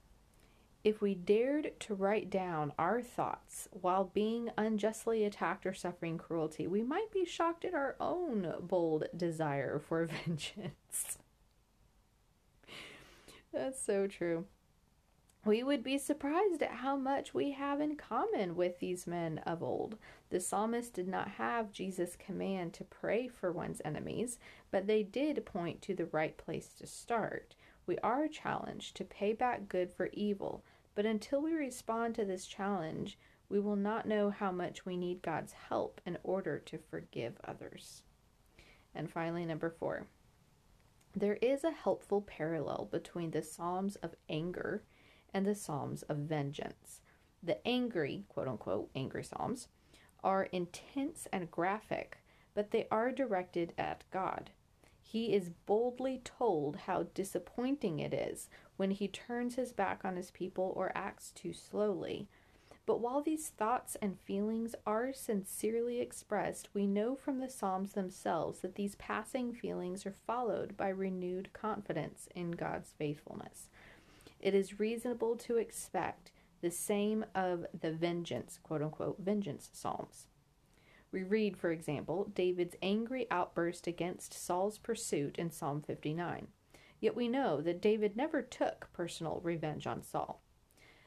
if 0.85 1.01
we 1.01 1.15
dared 1.15 1.79
to 1.81 1.95
write 1.95 2.29
down 2.29 2.73
our 2.77 3.01
thoughts 3.01 3.69
while 3.71 4.11
being 4.13 4.51
unjustly 4.59 5.25
attacked 5.25 5.65
or 5.65 5.75
suffering 5.75 6.19
cruelty, 6.19 6.67
we 6.67 6.83
might 6.83 7.13
be 7.13 7.25
shocked 7.25 7.65
at 7.65 7.75
our 7.75 7.95
own 8.01 8.53
bold 8.61 9.05
desire 9.17 9.79
for 9.79 10.05
vengeance. 10.27 11.19
That's 13.53 13.81
so 13.81 14.07
true. 14.07 14.47
We 15.45 15.65
would 15.65 15.83
be 15.83 15.99
surprised 15.99 16.63
at 16.63 16.71
how 16.71 16.97
much 16.97 17.35
we 17.35 17.51
have 17.51 17.81
in 17.81 17.97
common 17.97 18.55
with 18.55 18.79
these 18.79 19.09
men 19.09 19.39
of 19.39 19.63
old. 19.63 19.99
The 20.31 20.39
psalmist 20.39 20.95
did 20.95 21.09
not 21.09 21.33
have 21.33 21.73
Jesus' 21.73 22.17
command 22.17 22.73
to 22.75 22.85
pray 22.85 23.27
for 23.27 23.51
one's 23.51 23.83
enemies, 23.85 24.39
but 24.71 24.87
they 24.87 25.03
did 25.03 25.45
point 25.45 25.83
to 25.83 25.95
the 25.95 26.07
right 26.07 26.37
place 26.37 26.69
to 26.79 26.87
start. 26.87 27.57
We 27.87 27.99
are 27.99 28.29
challenged 28.29 28.97
to 28.97 29.05
pay 29.05 29.33
back 29.33 29.69
good 29.69 29.91
for 29.91 30.11
evil, 30.13 30.65
but 30.95 31.07
until 31.07 31.43
we 31.43 31.53
respond 31.53 32.15
to 32.15 32.25
this 32.25 32.47
challenge, 32.47 33.19
we 33.49 33.61
will 33.61 33.77
not 33.77 34.07
know 34.07 34.31
how 34.31 34.51
much 34.53 34.87
we 34.87 34.97
need 34.97 35.23
God's 35.23 35.53
help 35.53 36.01
in 36.07 36.17
order 36.23 36.59
to 36.59 36.79
forgive 36.79 37.35
others. 37.45 38.03
And 38.95 39.11
finally, 39.11 39.45
number 39.45 39.71
four. 39.71 40.07
There 41.15 41.39
is 41.43 41.63
a 41.63 41.71
helpful 41.71 42.23
parallel 42.23 42.89
between 42.91 43.33
the 43.33 43.43
Psalms 43.43 43.97
of 43.97 44.15
anger 44.29 44.83
and 45.35 45.45
the 45.45 45.55
Psalms 45.55 46.03
of 46.05 46.17
vengeance. 46.19 47.01
The 47.43 47.67
angry, 47.67 48.25
quote 48.29 48.49
unquote, 48.49 48.91
angry 48.95 49.25
Psalms 49.25 49.69
are 50.25 50.45
intense 50.45 51.27
and 51.33 51.51
graphic, 51.51 52.19
but 52.55 52.71
they 52.71 52.87
are 52.91 53.11
directed 53.11 53.75
at 53.77 54.05
God. 54.11 54.51
He 55.13 55.35
is 55.35 55.51
boldly 55.67 56.23
told 56.25 56.77
how 56.87 57.03
disappointing 57.13 57.99
it 57.99 58.15
is 58.15 58.49
when 58.79 58.93
he 58.93 59.09
turns 59.09 59.57
his 59.57 59.71
back 59.71 60.07
on 60.07 60.17
his 60.17 60.31
people 60.31 60.73
or 60.75 60.91
acts 60.95 61.33
too 61.33 61.53
slowly. 61.53 62.29
But 62.87 63.01
while 63.01 63.21
these 63.21 63.49
thoughts 63.51 63.95
and 64.01 64.19
feelings 64.19 64.75
are 64.87 65.13
sincerely 65.13 66.01
expressed, 66.01 66.71
we 66.73 66.87
know 66.87 67.15
from 67.15 67.41
the 67.41 67.51
Psalms 67.51 67.93
themselves 67.93 68.61
that 68.61 68.77
these 68.77 68.95
passing 68.95 69.53
feelings 69.53 70.07
are 70.07 70.15
followed 70.27 70.79
by 70.79 70.89
renewed 70.89 71.53
confidence 71.53 72.27
in 72.35 72.53
God's 72.53 72.95
faithfulness. 72.97 73.69
It 74.41 74.55
is 74.55 74.81
reasonable 74.81 75.37
to 75.37 75.59
expect 75.59 76.31
the 76.63 76.71
same 76.71 77.27
of 77.35 77.67
the 77.79 77.93
vengeance, 77.93 78.59
quote 78.63 78.81
unquote, 78.81 79.19
vengeance 79.19 79.69
Psalms. 79.75 80.29
We 81.13 81.23
read, 81.23 81.59
for 81.59 81.71
example, 81.71 82.31
David's 82.35 82.75
angry 82.83 83.27
outburst 83.31 83.87
against 83.87 84.33
Saul's 84.33 84.79
pursuit 84.79 85.37
in 85.37 85.51
Psalm 85.51 85.83
59. 85.83 86.49
Yet 87.01 87.15
we 87.15 87.29
know 87.29 87.61
that 87.61 87.83
David 87.83 88.17
never 88.17 88.41
took 88.41 88.91
personal 88.95 89.41
revenge 89.45 89.87
on 89.87 90.03
Saul. 90.03 90.43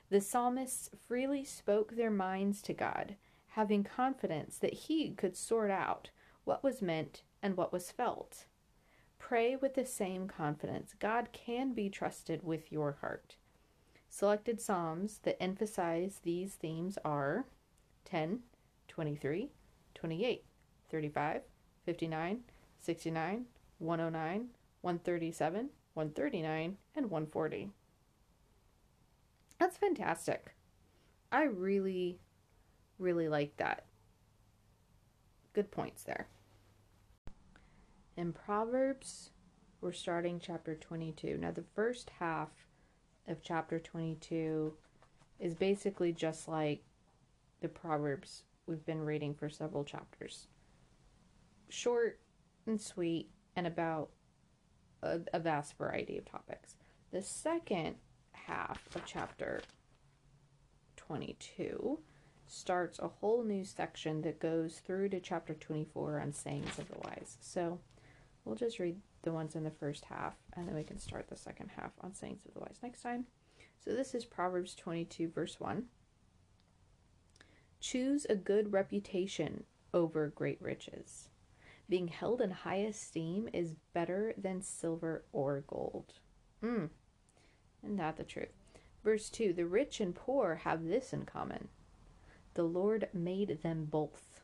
The 0.09 0.21
psalmists 0.21 0.91
freely 1.07 1.43
spoke 1.43 1.95
their 1.95 2.11
minds 2.11 2.61
to 2.63 2.73
God, 2.73 3.15
having 3.47 3.83
confidence 3.83 4.57
that 4.59 4.73
He 4.73 5.11
could 5.11 5.35
sort 5.35 5.71
out 5.71 6.11
what 6.43 6.63
was 6.63 6.81
meant 6.81 7.23
and 7.41 7.57
what 7.57 7.73
was 7.73 7.89
felt. 7.89 8.45
Pray 9.17 9.55
with 9.55 9.73
the 9.73 9.85
same 9.85 10.27
confidence. 10.27 10.93
God 10.99 11.29
can 11.31 11.73
be 11.73 11.89
trusted 11.89 12.43
with 12.43 12.71
your 12.71 12.97
heart. 13.01 13.37
Selected 14.07 14.61
Psalms 14.61 15.19
that 15.23 15.41
emphasize 15.41 16.19
these 16.21 16.53
themes 16.53 16.99
are 17.03 17.47
10, 18.05 18.41
23, 18.87 19.49
28, 19.95 20.43
35, 20.91 21.41
59, 21.85 22.39
69, 22.79 23.45
109, 23.79 24.47
137, 24.81 25.69
139, 25.93 26.77
and 26.95 27.09
140. 27.09 27.69
That's 29.59 29.77
fantastic. 29.77 30.53
I 31.31 31.43
really, 31.43 32.19
really 32.99 33.27
like 33.27 33.57
that. 33.57 33.85
Good 35.53 35.71
points 35.71 36.03
there. 36.03 36.27
In 38.17 38.31
Proverbs, 38.31 39.31
we're 39.81 39.91
starting 39.91 40.39
chapter 40.39 40.75
22. 40.75 41.37
Now, 41.37 41.51
the 41.51 41.63
first 41.75 42.11
half 42.19 42.49
of 43.27 43.41
chapter 43.41 43.79
22 43.79 44.73
is 45.39 45.53
basically 45.53 46.11
just 46.13 46.47
like 46.47 46.83
the 47.61 47.67
Proverbs 47.67 48.43
we've 48.67 48.85
been 48.85 49.01
reading 49.01 49.33
for 49.33 49.49
several 49.49 49.83
chapters. 49.83 50.47
Short 51.69 52.19
and 52.65 52.79
sweet, 52.79 53.29
and 53.55 53.67
about 53.67 54.09
a, 55.01 55.19
a 55.33 55.39
vast 55.39 55.77
variety 55.77 56.17
of 56.17 56.25
topics. 56.25 56.75
The 57.11 57.21
second 57.21 57.95
half 58.33 58.83
of 58.95 59.03
chapter 59.05 59.61
22 60.97 61.99
starts 62.47 62.99
a 62.99 63.07
whole 63.07 63.43
new 63.43 63.63
section 63.63 64.21
that 64.21 64.39
goes 64.39 64.79
through 64.79 65.09
to 65.09 65.19
chapter 65.19 65.53
24 65.53 66.19
on 66.19 66.33
sayings 66.33 66.77
of 66.77 66.87
the 66.87 66.97
wise. 67.03 67.37
So 67.41 67.79
we'll 68.43 68.55
just 68.55 68.79
read 68.79 68.99
the 69.23 69.31
ones 69.31 69.55
in 69.55 69.63
the 69.63 69.71
first 69.71 70.05
half 70.05 70.35
and 70.53 70.67
then 70.67 70.75
we 70.75 70.83
can 70.83 70.99
start 70.99 71.27
the 71.27 71.35
second 71.35 71.71
half 71.75 71.91
on 72.01 72.13
sayings 72.13 72.45
of 72.45 72.53
the 72.53 72.59
wise 72.59 72.77
next 72.83 73.01
time. 73.01 73.25
So 73.83 73.91
this 73.91 74.13
is 74.13 74.25
Proverbs 74.25 74.75
22, 74.75 75.29
verse 75.29 75.59
1. 75.59 75.83
Choose 77.79 78.25
a 78.25 78.35
good 78.35 78.73
reputation 78.73 79.63
over 79.93 80.27
great 80.27 80.61
riches. 80.61 81.29
Being 81.87 82.07
held 82.07 82.41
in 82.41 82.51
high 82.51 82.77
esteem 82.77 83.47
is 83.53 83.75
better 83.93 84.33
than 84.37 84.61
silver 84.61 85.23
or 85.31 85.63
gold. 85.67 86.13
Hmm. 86.61 86.85
Isn't 87.83 87.97
that 87.97 88.17
the 88.17 88.23
truth? 88.23 88.49
Verse 89.03 89.29
2 89.29 89.53
The 89.53 89.65
rich 89.65 89.99
and 89.99 90.15
poor 90.15 90.55
have 90.63 90.85
this 90.85 91.13
in 91.13 91.25
common 91.25 91.69
the 92.55 92.63
Lord 92.63 93.09
made 93.13 93.59
them 93.61 93.85
both. 93.85 94.41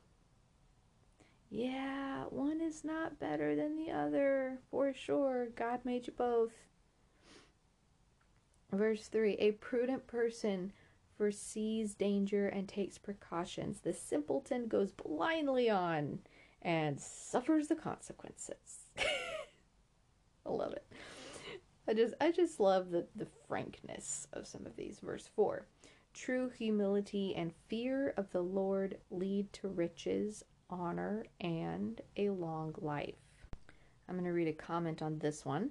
Yeah, 1.50 2.26
one 2.30 2.62
is 2.62 2.84
not 2.84 3.20
better 3.20 3.56
than 3.56 3.76
the 3.76 3.92
other, 3.92 4.60
for 4.70 4.94
sure. 4.94 5.48
God 5.56 5.84
made 5.84 6.08
you 6.08 6.14
both. 6.16 6.52
Verse 8.72 9.08
3 9.08 9.34
A 9.40 9.52
prudent 9.54 10.08
person 10.08 10.72
foresees 11.22 11.94
danger 11.94 12.48
and 12.48 12.68
takes 12.68 12.98
precautions. 12.98 13.82
The 13.82 13.94
simpleton 13.94 14.68
goes 14.68 14.92
blindly 14.92 15.70
on 15.70 16.18
and 16.64 17.00
suffers 17.00 17.68
the 17.68 17.76
consequences. 17.76 18.88
I 18.98 20.50
love 20.50 20.74
it. 20.74 20.84
I 21.88 21.94
just 21.94 22.16
I 22.20 22.32
just 22.32 22.60
love 22.60 22.90
the, 22.90 23.06
the 23.16 23.28
frankness 23.48 24.28
of 24.34 24.48
some 24.48 24.66
of 24.66 24.76
these. 24.76 25.00
Verse 25.00 25.30
4. 25.36 25.68
True 26.16 26.50
humility 26.50 27.36
and 27.36 27.54
fear 27.68 28.16
of 28.18 28.32
the 28.32 28.42
Lord 28.42 28.98
lead 29.12 29.54
to 29.54 29.68
riches. 29.68 30.44
honor, 30.72 31.24
and 31.40 32.02
a 32.18 32.32
long 32.32 32.74
life. 32.80 33.14
I'm 34.10 34.16
going 34.16 34.26
to 34.26 34.32
read 34.32 34.48
a 34.48 34.54
comment 34.54 35.04
on 35.04 35.20
this 35.20 35.46
one. 35.46 35.70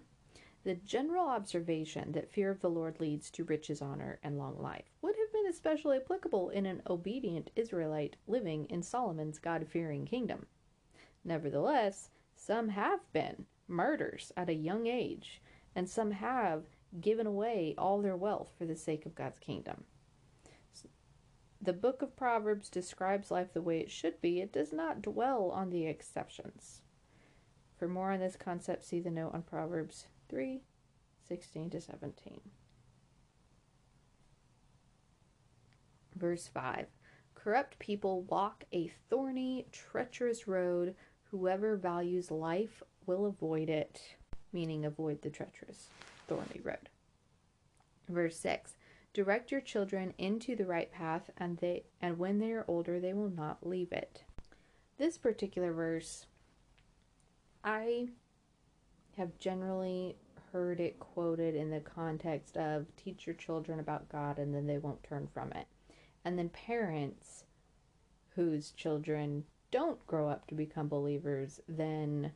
The 0.62 0.74
general 0.74 1.26
observation 1.26 2.12
that 2.12 2.30
fear 2.30 2.50
of 2.50 2.60
the 2.60 2.68
Lord 2.68 3.00
leads 3.00 3.30
to 3.30 3.44
riches, 3.44 3.80
honor, 3.80 4.20
and 4.22 4.36
long 4.36 4.60
life 4.60 4.84
would 5.00 5.16
have 5.16 5.29
especially 5.50 5.98
applicable 5.98 6.48
in 6.48 6.64
an 6.64 6.80
obedient 6.88 7.50
Israelite 7.56 8.16
living 8.26 8.64
in 8.66 8.82
Solomon's 8.82 9.38
God 9.38 9.66
fearing 9.68 10.06
kingdom. 10.06 10.46
Nevertheless, 11.24 12.08
some 12.34 12.70
have 12.70 13.00
been 13.12 13.44
martyrs 13.68 14.32
at 14.36 14.48
a 14.48 14.54
young 14.54 14.86
age, 14.86 15.42
and 15.74 15.88
some 15.88 16.12
have 16.12 16.64
given 17.00 17.26
away 17.26 17.74
all 17.76 18.00
their 18.00 18.16
wealth 18.16 18.52
for 18.56 18.64
the 18.64 18.76
sake 18.76 19.04
of 19.04 19.14
God's 19.14 19.38
kingdom. 19.38 19.84
The 21.60 21.72
book 21.74 22.00
of 22.00 22.16
Proverbs 22.16 22.70
describes 22.70 23.30
life 23.30 23.52
the 23.52 23.60
way 23.60 23.80
it 23.80 23.90
should 23.90 24.20
be, 24.22 24.40
it 24.40 24.52
does 24.52 24.72
not 24.72 25.02
dwell 25.02 25.50
on 25.50 25.68
the 25.68 25.86
exceptions. 25.86 26.80
For 27.76 27.86
more 27.86 28.12
on 28.12 28.20
this 28.20 28.36
concept, 28.36 28.84
see 28.84 29.00
the 29.00 29.10
note 29.10 29.34
on 29.34 29.42
Proverbs 29.42 30.06
3 30.28 30.62
16 31.28 31.70
to 31.70 31.80
17. 31.80 32.40
Verse 36.20 36.46
5 36.48 36.86
Corrupt 37.34 37.78
people 37.78 38.22
walk 38.22 38.64
a 38.72 38.92
thorny, 39.08 39.66
treacherous 39.72 40.46
road. 40.46 40.94
Whoever 41.30 41.76
values 41.76 42.30
life 42.30 42.82
will 43.06 43.24
avoid 43.24 43.70
it, 43.70 44.02
meaning 44.52 44.84
avoid 44.84 45.22
the 45.22 45.30
treacherous, 45.30 45.86
thorny 46.28 46.60
road. 46.62 46.90
Verse 48.08 48.36
6 48.38 48.74
Direct 49.14 49.50
your 49.50 49.62
children 49.62 50.12
into 50.18 50.54
the 50.54 50.66
right 50.66 50.92
path, 50.92 51.30
and 51.38 51.56
they 51.58 51.84
and 52.02 52.18
when 52.18 52.38
they 52.38 52.52
are 52.52 52.66
older 52.68 53.00
they 53.00 53.14
will 53.14 53.30
not 53.30 53.66
leave 53.66 53.90
it. 53.90 54.24
This 54.98 55.16
particular 55.16 55.72
verse 55.72 56.26
I 57.64 58.08
have 59.16 59.38
generally 59.38 60.16
heard 60.52 60.80
it 60.80 60.98
quoted 60.98 61.54
in 61.54 61.70
the 61.70 61.80
context 61.80 62.56
of 62.58 62.86
teach 62.96 63.26
your 63.26 63.34
children 63.34 63.80
about 63.80 64.10
God 64.10 64.38
and 64.38 64.54
then 64.54 64.66
they 64.66 64.78
won't 64.78 65.02
turn 65.02 65.26
from 65.32 65.52
it. 65.52 65.66
And 66.24 66.38
then 66.38 66.50
parents 66.50 67.44
whose 68.34 68.70
children 68.72 69.44
don't 69.70 70.04
grow 70.06 70.28
up 70.28 70.46
to 70.48 70.54
become 70.54 70.88
believers 70.88 71.60
then 71.68 72.32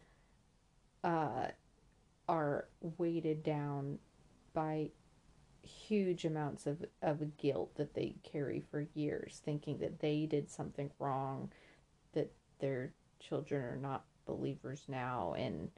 uh, 1.03 1.49
are 2.29 2.69
weighted 2.99 3.43
down 3.43 3.99
by 4.53 4.91
huge 5.63 6.25
amounts 6.25 6.67
of, 6.67 6.85
of 7.03 7.37
guilt 7.37 7.75
that 7.77 7.95
they 7.95 8.15
carry 8.23 8.61
for 8.61 8.87
years, 8.95 9.41
thinking 9.45 9.79
that 9.79 10.01
they 10.01 10.27
did 10.27 10.51
something 10.51 10.91
wrong, 10.99 11.51
that 12.13 12.33
their 12.61 12.93
children 13.19 13.63
are 13.63 13.77
not 13.77 14.05
believers 14.27 14.85
now. 14.89 15.35
And 15.37 15.71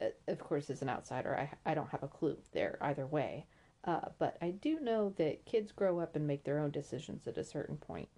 uh, 0.00 0.06
of 0.28 0.38
course 0.38 0.70
as 0.70 0.82
an 0.82 0.88
outsider 0.88 1.36
I, 1.36 1.70
I 1.70 1.74
don't 1.74 1.90
have 1.90 2.02
a 2.02 2.08
clue 2.08 2.36
there 2.52 2.78
either 2.80 3.06
way 3.06 3.46
uh, 3.84 4.08
but 4.18 4.36
i 4.40 4.50
do 4.50 4.80
know 4.80 5.12
that 5.16 5.44
kids 5.44 5.72
grow 5.72 6.00
up 6.00 6.16
and 6.16 6.26
make 6.26 6.44
their 6.44 6.58
own 6.58 6.70
decisions 6.70 7.26
at 7.26 7.38
a 7.38 7.44
certain 7.44 7.76
point 7.76 8.08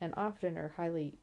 and 0.00 0.14
often 0.16 0.56
are 0.56 0.74
highly 0.76 1.14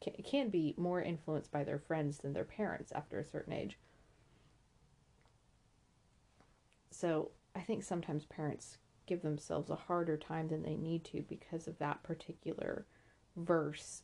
can, 0.00 0.14
can 0.24 0.48
be 0.48 0.74
more 0.76 1.02
influenced 1.02 1.50
by 1.50 1.64
their 1.64 1.78
friends 1.78 2.18
than 2.18 2.32
their 2.32 2.44
parents 2.44 2.92
after 2.92 3.18
a 3.18 3.24
certain 3.24 3.52
age 3.52 3.78
so 6.90 7.30
i 7.54 7.60
think 7.60 7.82
sometimes 7.82 8.24
parents 8.26 8.78
give 9.06 9.22
themselves 9.22 9.70
a 9.70 9.76
harder 9.76 10.16
time 10.16 10.48
than 10.48 10.62
they 10.62 10.76
need 10.76 11.02
to 11.02 11.22
because 11.22 11.66
of 11.66 11.78
that 11.78 12.02
particular 12.02 12.84
verse 13.36 14.02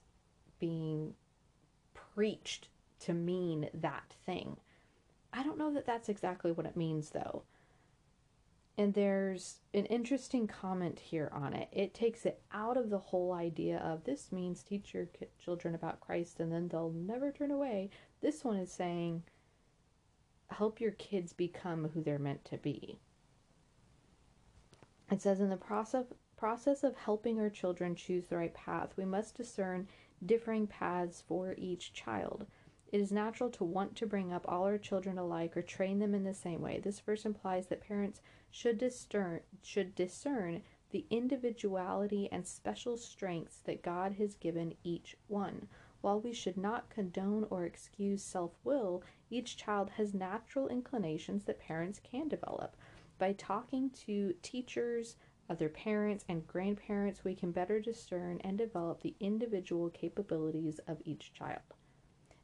being 0.59 1.15
preached 1.93 2.69
to 3.01 3.13
mean 3.13 3.69
that 3.75 4.15
thing. 4.25 4.57
I 5.33 5.43
don't 5.43 5.59
know 5.59 5.73
that 5.75 5.87
that's 5.87 6.09
exactly 6.09 6.53
what 6.53 6.67
it 6.67 6.77
means 6.77 7.11
though. 7.11 7.43
And 8.77 8.93
there's 8.93 9.61
an 9.73 9.87
interesting 9.87 10.49
comment 10.49 10.99
here 10.99 11.31
on 11.33 11.55
it. 11.55 11.69
It 11.71 11.95
takes 11.95 12.27
it 12.27 12.43
out 12.53 12.77
of 12.77 12.91
the 12.91 12.99
whole 12.99 13.33
idea 13.33 13.79
of 13.79 14.03
this 14.03 14.33
means 14.33 14.63
teach 14.63 14.93
your 14.93 15.07
children 15.39 15.75
about 15.77 16.01
Christ 16.01 16.41
and 16.41 16.51
then 16.53 16.69
they'll 16.69 16.91
never 16.91 17.31
turn 17.31 17.53
away. 17.53 17.91
This 18.21 18.45
one 18.45 18.57
is 18.57 18.73
saying 18.73 19.23
help 20.51 20.81
your 20.81 20.93
kids 20.93 21.33
become 21.33 21.89
who 21.95 22.03
they're 22.03 22.19
meant 22.19 22.45
to 22.47 22.59
be. 22.59 22.99
It 25.11 25.23
says 25.23 25.41
in 25.41 25.51
the 25.51 25.57
process 25.57 26.07
process 26.37 26.83
of 26.83 26.97
helping 26.97 27.41
our 27.41 27.49
children 27.49 27.95
choose 27.95 28.27
the 28.27 28.37
right 28.37 28.53
path, 28.55 28.93
we 28.97 29.05
must 29.05 29.37
discern 29.37 29.87
differing 30.27 30.67
paths 30.67 31.23
for 31.27 31.55
each 31.57 31.93
child. 31.93 32.47
It 32.95 33.01
is 33.01 33.11
natural 33.11 33.51
to 33.51 33.65
want 33.65 33.97
to 33.97 34.07
bring 34.07 34.33
up 34.33 34.45
all 34.47 34.63
our 34.63 34.79
children 34.79 35.19
alike 35.19 35.57
or 35.57 35.63
train 35.63 35.99
them 35.99 36.15
in 36.15 36.23
the 36.23 36.33
same 36.33 36.61
way. 36.61 36.79
This 36.79 37.01
verse 37.01 37.25
implies 37.25 37.67
that 37.67 37.81
parents 37.81 38.23
should 38.53 38.79
discern 38.79 39.41
should 39.65 39.97
discern 39.97 40.63
the 40.93 41.05
individuality 41.11 42.29
and 42.31 42.47
special 42.47 42.97
strengths 42.97 43.57
that 43.65 43.83
God 43.83 44.13
has 44.13 44.37
given 44.37 44.75
each 44.85 45.17
one. 45.27 45.67
While 46.03 46.21
we 46.21 46.33
should 46.33 46.57
not 46.57 46.89
condone 46.89 47.49
or 47.51 47.65
excuse 47.65 48.23
self-will, 48.23 49.03
each 49.29 49.57
child 49.57 49.91
has 49.97 50.15
natural 50.15 50.69
inclinations 50.69 51.43
that 51.47 51.59
parents 51.59 52.01
can 52.01 52.29
develop. 52.29 52.77
By 53.19 53.33
talking 53.33 53.91
to 54.07 54.37
teachers, 54.41 55.17
other 55.51 55.69
parents 55.69 56.25
and 56.29 56.47
grandparents, 56.47 57.25
we 57.25 57.35
can 57.35 57.51
better 57.51 57.81
discern 57.81 58.41
and 58.45 58.57
develop 58.57 59.01
the 59.01 59.17
individual 59.19 59.91
capabilities 59.91 60.79
of 60.87 61.03
each 61.05 61.33
child. 61.33 61.75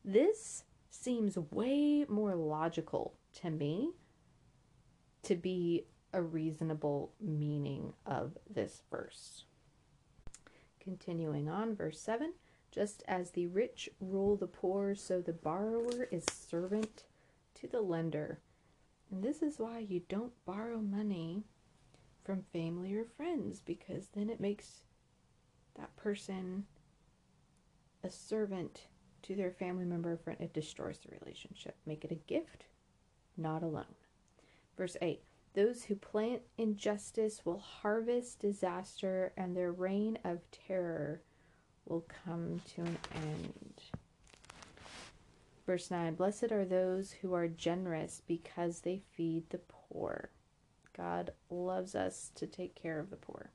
This 0.04 0.64
seems 0.90 1.36
way 1.36 2.04
more 2.08 2.34
logical 2.34 3.14
to 3.40 3.50
me 3.50 3.92
to 5.22 5.36
be 5.36 5.84
a 6.12 6.22
reasonable 6.22 7.12
meaning 7.20 7.92
of 8.06 8.36
this 8.48 8.82
verse. 8.90 9.44
Continuing 10.80 11.48
on, 11.48 11.76
verse 11.76 12.00
7 12.00 12.32
Just 12.72 13.02
as 13.06 13.30
the 13.30 13.46
rich 13.46 13.88
rule 14.00 14.36
the 14.36 14.46
poor, 14.46 14.94
so 14.94 15.20
the 15.20 15.32
borrower 15.32 16.08
is 16.10 16.24
servant 16.30 17.04
to 17.54 17.68
the 17.68 17.82
lender. 17.82 18.40
And 19.10 19.22
this 19.22 19.42
is 19.42 19.58
why 19.58 19.80
you 19.80 20.02
don't 20.08 20.32
borrow 20.46 20.80
money 20.80 21.44
from 22.24 22.44
family 22.52 22.94
or 22.94 23.04
friends 23.04 23.60
because 23.60 24.08
then 24.14 24.30
it 24.30 24.40
makes 24.40 24.82
that 25.74 25.94
person 25.96 26.64
a 28.02 28.10
servant 28.10 28.86
to 29.22 29.34
their 29.34 29.50
family 29.50 29.84
member 29.84 30.12
or 30.12 30.16
friend. 30.16 30.40
It 30.40 30.52
destroys 30.52 30.98
the 30.98 31.16
relationship. 31.20 31.76
Make 31.86 32.04
it 32.04 32.12
a 32.12 32.14
gift, 32.14 32.64
not 33.36 33.62
a 33.62 33.66
loan. 33.66 33.84
Verse 34.76 34.96
8 35.02 35.20
Those 35.54 35.84
who 35.84 35.94
plant 35.94 36.42
injustice 36.58 37.44
will 37.44 37.58
harvest 37.58 38.40
disaster, 38.40 39.32
and 39.36 39.56
their 39.56 39.72
reign 39.72 40.18
of 40.24 40.38
terror 40.50 41.22
will 41.86 42.06
come 42.24 42.60
to 42.74 42.82
an 42.82 42.98
end. 43.14 43.82
Verse 45.66 45.90
9 45.90 46.14
Blessed 46.14 46.50
are 46.50 46.64
those 46.64 47.12
who 47.12 47.34
are 47.34 47.48
generous 47.48 48.22
because 48.26 48.80
they 48.80 49.02
feed 49.12 49.50
the 49.50 49.60
poor. 49.68 50.30
God 50.96 51.32
loves 51.48 51.94
us 51.94 52.30
to 52.34 52.46
take 52.46 52.74
care 52.74 52.98
of 52.98 53.10
the 53.10 53.16
poor. 53.16 53.50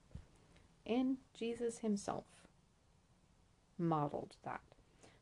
And 0.85 1.17
Jesus 1.37 1.79
himself 1.79 2.25
modeled 3.77 4.35
that. 4.43 4.61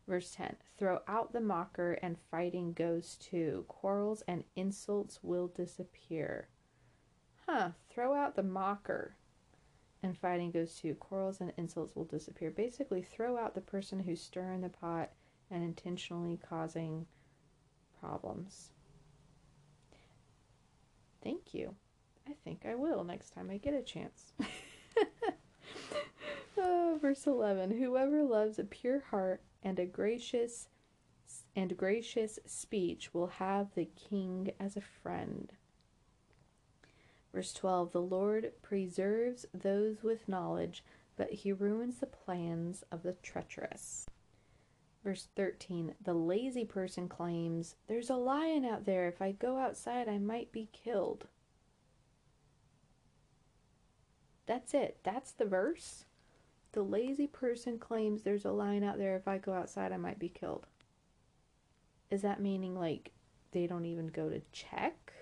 Verse 0.08 0.32
10 0.32 0.58
Throw 0.78 1.00
out 1.08 1.34
the 1.34 1.42
mocker, 1.42 1.94
and 2.02 2.18
fighting 2.30 2.74
goes 2.74 3.16
too. 3.16 3.66
Quarrels 3.68 4.22
and 4.28 4.44
insults 4.56 5.20
will 5.24 5.48
disappear. 5.48 6.50
Huh, 7.48 7.72
throw 7.90 8.14
out 8.14 8.36
the 8.36 8.44
mocker, 8.44 9.16
and 10.02 10.18
fighting 10.18 10.52
goes 10.52 10.76
too. 10.76 10.96
Quarrels 10.96 11.40
and 11.40 11.54
insults 11.58 11.96
will 11.96 12.06
disappear. 12.06 12.52
Basically, 12.52 13.02
throw 13.02 13.38
out 13.38 13.56
the 13.56 13.62
person 13.62 14.00
who's 14.00 14.22
stirring 14.22 14.62
the 14.62 14.70
pot 14.70 15.12
and 15.50 15.64
intentionally 15.64 16.40
causing 16.50 17.06
problems. 18.00 18.72
Thank 21.24 21.54
you. 21.54 21.76
I 22.28 22.34
think 22.44 22.66
I 22.66 22.76
will 22.76 23.04
next 23.04 23.32
time 23.34 23.50
I 23.50 23.58
get 23.58 23.74
a 23.74 23.82
chance. 23.82 24.34
verse 27.14 27.28
11 27.28 27.78
Whoever 27.78 28.24
loves 28.24 28.58
a 28.58 28.64
pure 28.64 29.02
heart 29.12 29.44
and 29.62 29.78
a 29.78 29.86
gracious 29.86 30.68
and 31.56 31.78
gracious 31.78 32.40
speech 32.48 33.14
will 33.14 33.28
have 33.28 33.68
the 33.76 33.86
king 33.86 34.52
as 34.60 34.76
a 34.76 34.82
friend. 34.82 35.54
Verse 37.32 37.54
12 37.54 37.92
The 37.92 38.02
Lord 38.02 38.54
preserves 38.64 39.46
those 39.54 40.02
with 40.02 40.28
knowledge, 40.28 40.84
but 41.16 41.32
he 41.32 41.52
ruins 41.52 42.00
the 42.00 42.08
plans 42.08 42.84
of 42.92 43.04
the 43.04 43.14
treacherous. 43.22 44.08
Verse 45.04 45.28
13 45.36 45.94
The 46.04 46.16
lazy 46.16 46.66
person 46.66 47.08
claims, 47.08 47.76
There's 47.86 48.10
a 48.10 48.16
lion 48.16 48.66
out 48.66 48.86
there. 48.86 49.08
If 49.08 49.22
I 49.22 49.34
go 49.34 49.60
outside, 49.60 50.10
I 50.10 50.18
might 50.18 50.52
be 50.52 50.68
killed. 50.74 51.28
That's 54.48 54.74
it. 54.74 54.98
That's 55.04 55.32
the 55.32 55.46
verse. 55.46 56.06
The 56.74 56.84
lazy 56.84 57.28
person 57.28 57.78
claims 57.78 58.24
there's 58.24 58.46
a 58.46 58.52
lion 58.52 58.84
out 58.84 58.98
there. 58.98 59.16
If 59.16 59.28
I 59.28 59.38
go 59.38 59.54
outside, 59.54 59.92
I 59.92 59.98
might 59.98 60.20
be 60.20 60.30
killed. 60.30 60.66
Is 62.10 62.24
that 62.24 62.42
meaning 62.42 62.76
like 62.76 63.12
they 63.52 63.68
don't 63.68 63.86
even 63.86 64.08
go 64.08 64.28
to 64.28 64.42
check? 64.52 65.14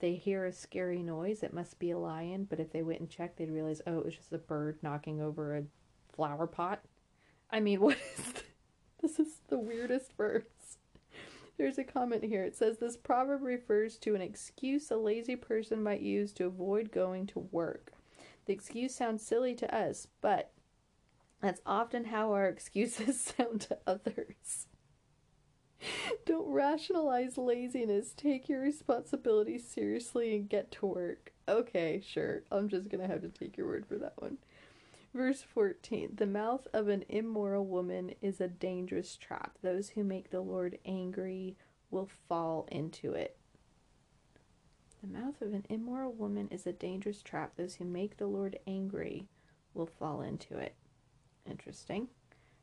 They 0.00 0.14
hear 0.14 0.44
a 0.44 0.52
scary 0.52 1.02
noise, 1.02 1.42
it 1.42 1.54
must 1.54 1.78
be 1.78 1.90
a 1.90 1.98
lion, 1.98 2.46
but 2.48 2.60
if 2.60 2.70
they 2.70 2.82
went 2.82 3.00
and 3.00 3.08
checked, 3.08 3.38
they'd 3.38 3.50
realize, 3.50 3.80
oh, 3.86 3.98
it 3.98 4.04
was 4.04 4.14
just 4.14 4.32
a 4.32 4.38
bird 4.38 4.78
knocking 4.82 5.22
over 5.22 5.56
a 5.56 5.64
flower 6.14 6.46
pot. 6.46 6.82
I 7.50 7.60
mean, 7.60 7.80
what 7.82 7.96
is 8.18 8.32
this? 8.32 8.42
this 9.00 9.18
is 9.18 9.40
the 9.48 9.58
weirdest 9.58 10.12
verse. 10.18 10.44
There's 11.56 11.78
a 11.78 11.84
comment 11.84 12.24
here. 12.24 12.44
It 12.44 12.56
says 12.56 12.78
this 12.78 12.96
proverb 12.96 13.42
refers 13.42 13.96
to 13.98 14.14
an 14.14 14.20
excuse 14.20 14.90
a 14.90 14.96
lazy 14.96 15.36
person 15.36 15.82
might 15.82 16.00
use 16.00 16.32
to 16.34 16.46
avoid 16.46 16.90
going 16.92 17.26
to 17.28 17.38
work. 17.38 17.92
The 18.46 18.52
excuse 18.52 18.94
sounds 18.94 19.24
silly 19.24 19.54
to 19.54 19.74
us, 19.74 20.08
but 20.20 20.52
that's 21.40 21.60
often 21.66 22.06
how 22.06 22.32
our 22.32 22.46
excuses 22.46 23.20
sound 23.38 23.62
to 23.62 23.78
others. 23.86 24.66
Don't 26.24 26.48
rationalize 26.48 27.36
laziness. 27.36 28.12
Take 28.16 28.48
your 28.48 28.62
responsibility 28.62 29.58
seriously 29.58 30.34
and 30.34 30.48
get 30.48 30.70
to 30.72 30.86
work. 30.86 31.32
Okay, 31.46 32.02
sure. 32.06 32.44
I'm 32.50 32.68
just 32.68 32.88
going 32.88 33.02
to 33.02 33.12
have 33.12 33.20
to 33.22 33.28
take 33.28 33.56
your 33.56 33.66
word 33.66 33.86
for 33.86 33.96
that 33.96 34.14
one. 34.16 34.38
Verse 35.12 35.42
14 35.42 36.14
The 36.16 36.26
mouth 36.26 36.66
of 36.72 36.88
an 36.88 37.04
immoral 37.08 37.66
woman 37.66 38.14
is 38.22 38.40
a 38.40 38.48
dangerous 38.48 39.16
trap. 39.16 39.58
Those 39.62 39.90
who 39.90 40.04
make 40.04 40.30
the 40.30 40.40
Lord 40.40 40.78
angry 40.84 41.56
will 41.90 42.08
fall 42.28 42.66
into 42.72 43.12
it. 43.12 43.36
The 45.04 45.18
mouth 45.18 45.42
of 45.42 45.52
an 45.52 45.66
immoral 45.68 46.14
woman 46.14 46.48
is 46.50 46.66
a 46.66 46.72
dangerous 46.72 47.20
trap. 47.20 47.56
Those 47.56 47.74
who 47.74 47.84
make 47.84 48.16
the 48.16 48.26
Lord 48.26 48.58
angry 48.66 49.26
will 49.74 49.84
fall 49.84 50.22
into 50.22 50.56
it. 50.56 50.74
Interesting. 51.44 52.08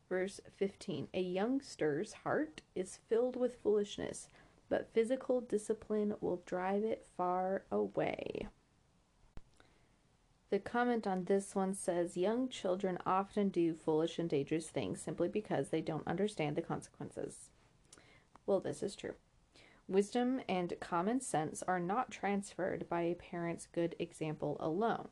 Verse 0.09 0.41
15 0.57 1.09
A 1.13 1.21
youngster's 1.21 2.13
heart 2.13 2.61
is 2.73 2.97
filled 3.07 3.35
with 3.35 3.61
foolishness, 3.61 4.27
but 4.69 4.91
physical 4.91 5.39
discipline 5.39 6.15
will 6.19 6.41
drive 6.47 6.83
it 6.83 7.05
far 7.15 7.63
away. 7.71 8.47
The 10.49 10.57
comment 10.57 11.05
on 11.05 11.25
this 11.25 11.53
one 11.53 11.75
says 11.75 12.17
Young 12.17 12.49
children 12.49 12.97
often 13.05 13.49
do 13.49 13.75
foolish 13.75 14.17
and 14.17 14.27
dangerous 14.27 14.67
things 14.67 14.99
simply 14.99 15.27
because 15.27 15.69
they 15.69 15.81
don't 15.81 16.07
understand 16.07 16.55
the 16.55 16.63
consequences. 16.63 17.51
Well, 18.47 18.61
this 18.61 18.81
is 18.81 18.95
true. 18.95 19.13
Wisdom 19.91 20.39
and 20.47 20.73
common 20.79 21.19
sense 21.19 21.61
are 21.63 21.77
not 21.77 22.11
transferred 22.11 22.87
by 22.87 23.01
a 23.01 23.13
parent's 23.13 23.67
good 23.73 23.93
example 23.99 24.55
alone. 24.61 25.09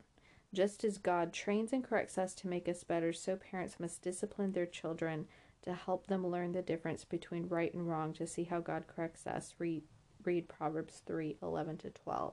Just 0.54 0.84
as 0.84 0.96
God 0.96 1.34
trains 1.34 1.74
and 1.74 1.84
corrects 1.84 2.16
us 2.16 2.32
to 2.36 2.48
make 2.48 2.66
us 2.66 2.82
better, 2.82 3.12
so 3.12 3.36
parents 3.36 3.78
must 3.78 4.00
discipline 4.00 4.52
their 4.52 4.64
children 4.64 5.26
to 5.64 5.74
help 5.74 6.06
them 6.06 6.26
learn 6.26 6.52
the 6.52 6.62
difference 6.62 7.04
between 7.04 7.46
right 7.46 7.74
and 7.74 7.90
wrong 7.90 8.14
to 8.14 8.26
see 8.26 8.44
how 8.44 8.60
God 8.60 8.84
corrects 8.86 9.26
us. 9.26 9.54
Read, 9.58 9.82
read 10.24 10.48
Proverbs 10.48 11.02
3 11.04 11.36
11 11.42 11.76
to 11.76 11.90
12. 11.90 12.32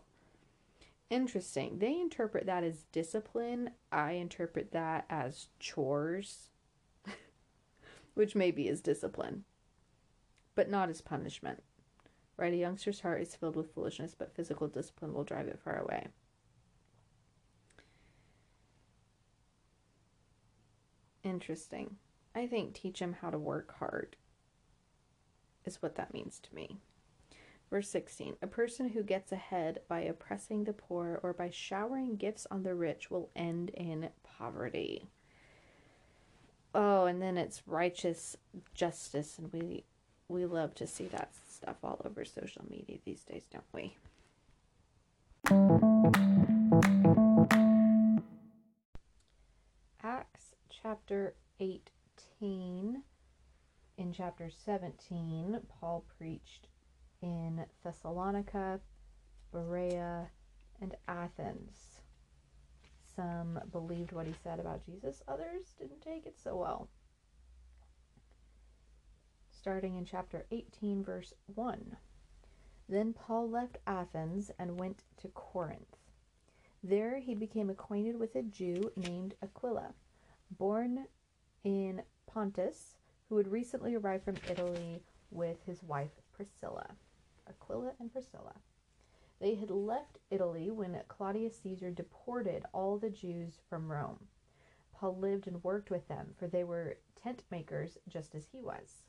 Interesting. 1.10 1.80
They 1.80 2.00
interpret 2.00 2.46
that 2.46 2.64
as 2.64 2.86
discipline. 2.94 3.72
I 3.92 4.14
interpret 4.14 4.72
that 4.72 5.04
as 5.10 5.50
chores, 5.60 6.48
which 8.14 8.36
maybe 8.36 8.70
is 8.70 8.80
discipline, 8.80 9.44
but 10.56 10.70
not 10.70 10.88
as 10.88 11.02
punishment. 11.02 11.62
Right? 12.38 12.54
A 12.54 12.58
youngster's 12.58 13.02
heart 13.02 13.22
is 13.22 13.36
filled 13.36 13.56
with 13.56 13.74
foolishness, 13.74 14.16
but 14.18 14.36
physical 14.36 14.68
discipline 14.68 15.14
will 15.14 15.24
drive 15.24 15.48
it 15.48 15.60
far 15.64 15.80
away. 15.80 16.08
Interesting. 21.24 21.98
I 22.36 22.46
think 22.48 22.74
teach 22.74 23.00
him 23.00 23.18
how 23.22 23.32
to 23.32 23.40
work 23.40 23.76
hard 23.80 24.16
is 25.66 25.82
what 25.82 25.96
that 25.96 26.14
means 26.14 26.40
to 26.40 26.56
me. 26.56 26.78
Verse 27.70 27.90
16 27.90 28.36
A 28.42 28.48
person 28.48 28.90
who 28.90 29.04
gets 29.04 29.32
ahead 29.32 29.80
by 29.90 30.02
oppressing 30.02 30.64
the 30.64 30.74
poor 30.74 31.20
or 31.22 31.34
by 31.34 31.50
showering 31.50 32.16
gifts 32.16 32.48
on 32.50 32.64
the 32.64 32.76
rich 32.76 33.12
will 33.12 33.30
end 33.36 33.72
in 33.72 34.10
poverty. 34.24 35.10
Oh, 36.74 37.06
and 37.06 37.22
then 37.22 37.38
it's 37.38 37.68
righteous 37.68 38.38
justice, 38.74 39.38
and 39.38 39.52
we 39.52 39.84
we 40.30 40.46
love 40.46 40.76
to 40.76 40.86
see 40.88 41.06
that 41.06 41.30
stuff 41.50 41.78
all 41.84 42.02
over 42.06 42.26
social 42.26 42.66
media 42.70 42.98
these 43.06 43.24
days, 43.24 43.44
don't 43.52 43.64
we? 43.74 43.96
Acts 50.04 50.56
chapter 50.70 51.34
18. 51.60 53.04
In 53.98 54.14
chapter 54.14 54.50
17, 54.66 55.60
Paul 55.80 56.06
preached 56.18 56.68
in 57.22 57.66
Thessalonica, 57.84 58.80
Berea, 59.52 60.28
and 60.82 60.96
Athens. 61.08 62.02
Some 63.16 63.60
believed 63.72 64.12
what 64.12 64.28
he 64.28 64.34
said 64.44 64.60
about 64.60 64.86
Jesus, 64.86 65.24
others 65.28 65.74
didn't 65.80 66.02
take 66.02 66.28
it 66.28 66.38
so 66.38 66.56
well 66.56 66.90
starting 69.68 69.98
in 69.98 70.06
chapter 70.06 70.46
18, 70.50 71.04
verse 71.04 71.34
1. 71.54 71.98
Then 72.88 73.12
Paul 73.12 73.50
left 73.50 73.80
Athens 73.86 74.50
and 74.58 74.80
went 74.80 75.04
to 75.18 75.28
Corinth. 75.28 75.98
There 76.82 77.20
he 77.20 77.36
became 77.36 77.70
acquainted 77.70 78.18
with 78.18 78.34
a 78.38 78.44
Jew 78.44 78.94
named 78.96 79.34
Aquila, 79.44 79.94
born 80.50 81.08
in 81.66 82.02
Pontus, 82.28 82.96
who 83.28 83.36
had 83.36 83.52
recently 83.52 83.94
arrived 83.94 84.24
from 84.24 84.38
Italy 84.50 85.04
with 85.32 85.58
his 85.66 85.84
wife 85.84 86.22
Priscilla. 86.32 86.96
Aquila 87.46 87.92
and 88.00 88.10
Priscilla. 88.10 88.54
They 89.42 89.56
had 89.56 89.70
left 89.70 90.20
Italy 90.32 90.72
when 90.72 90.98
Claudius 91.10 91.60
Caesar 91.64 91.92
deported 91.92 92.64
all 92.74 92.98
the 92.98 93.10
Jews 93.10 93.60
from 93.70 93.92
Rome. 93.92 94.30
Paul 94.94 95.18
lived 95.18 95.46
and 95.46 95.62
worked 95.62 95.90
with 95.90 96.08
them, 96.08 96.36
for 96.40 96.48
they 96.48 96.64
were 96.64 97.00
tent 97.22 97.44
makers 97.52 97.98
just 98.08 98.34
as 98.34 98.48
he 98.54 98.62
was 98.62 99.04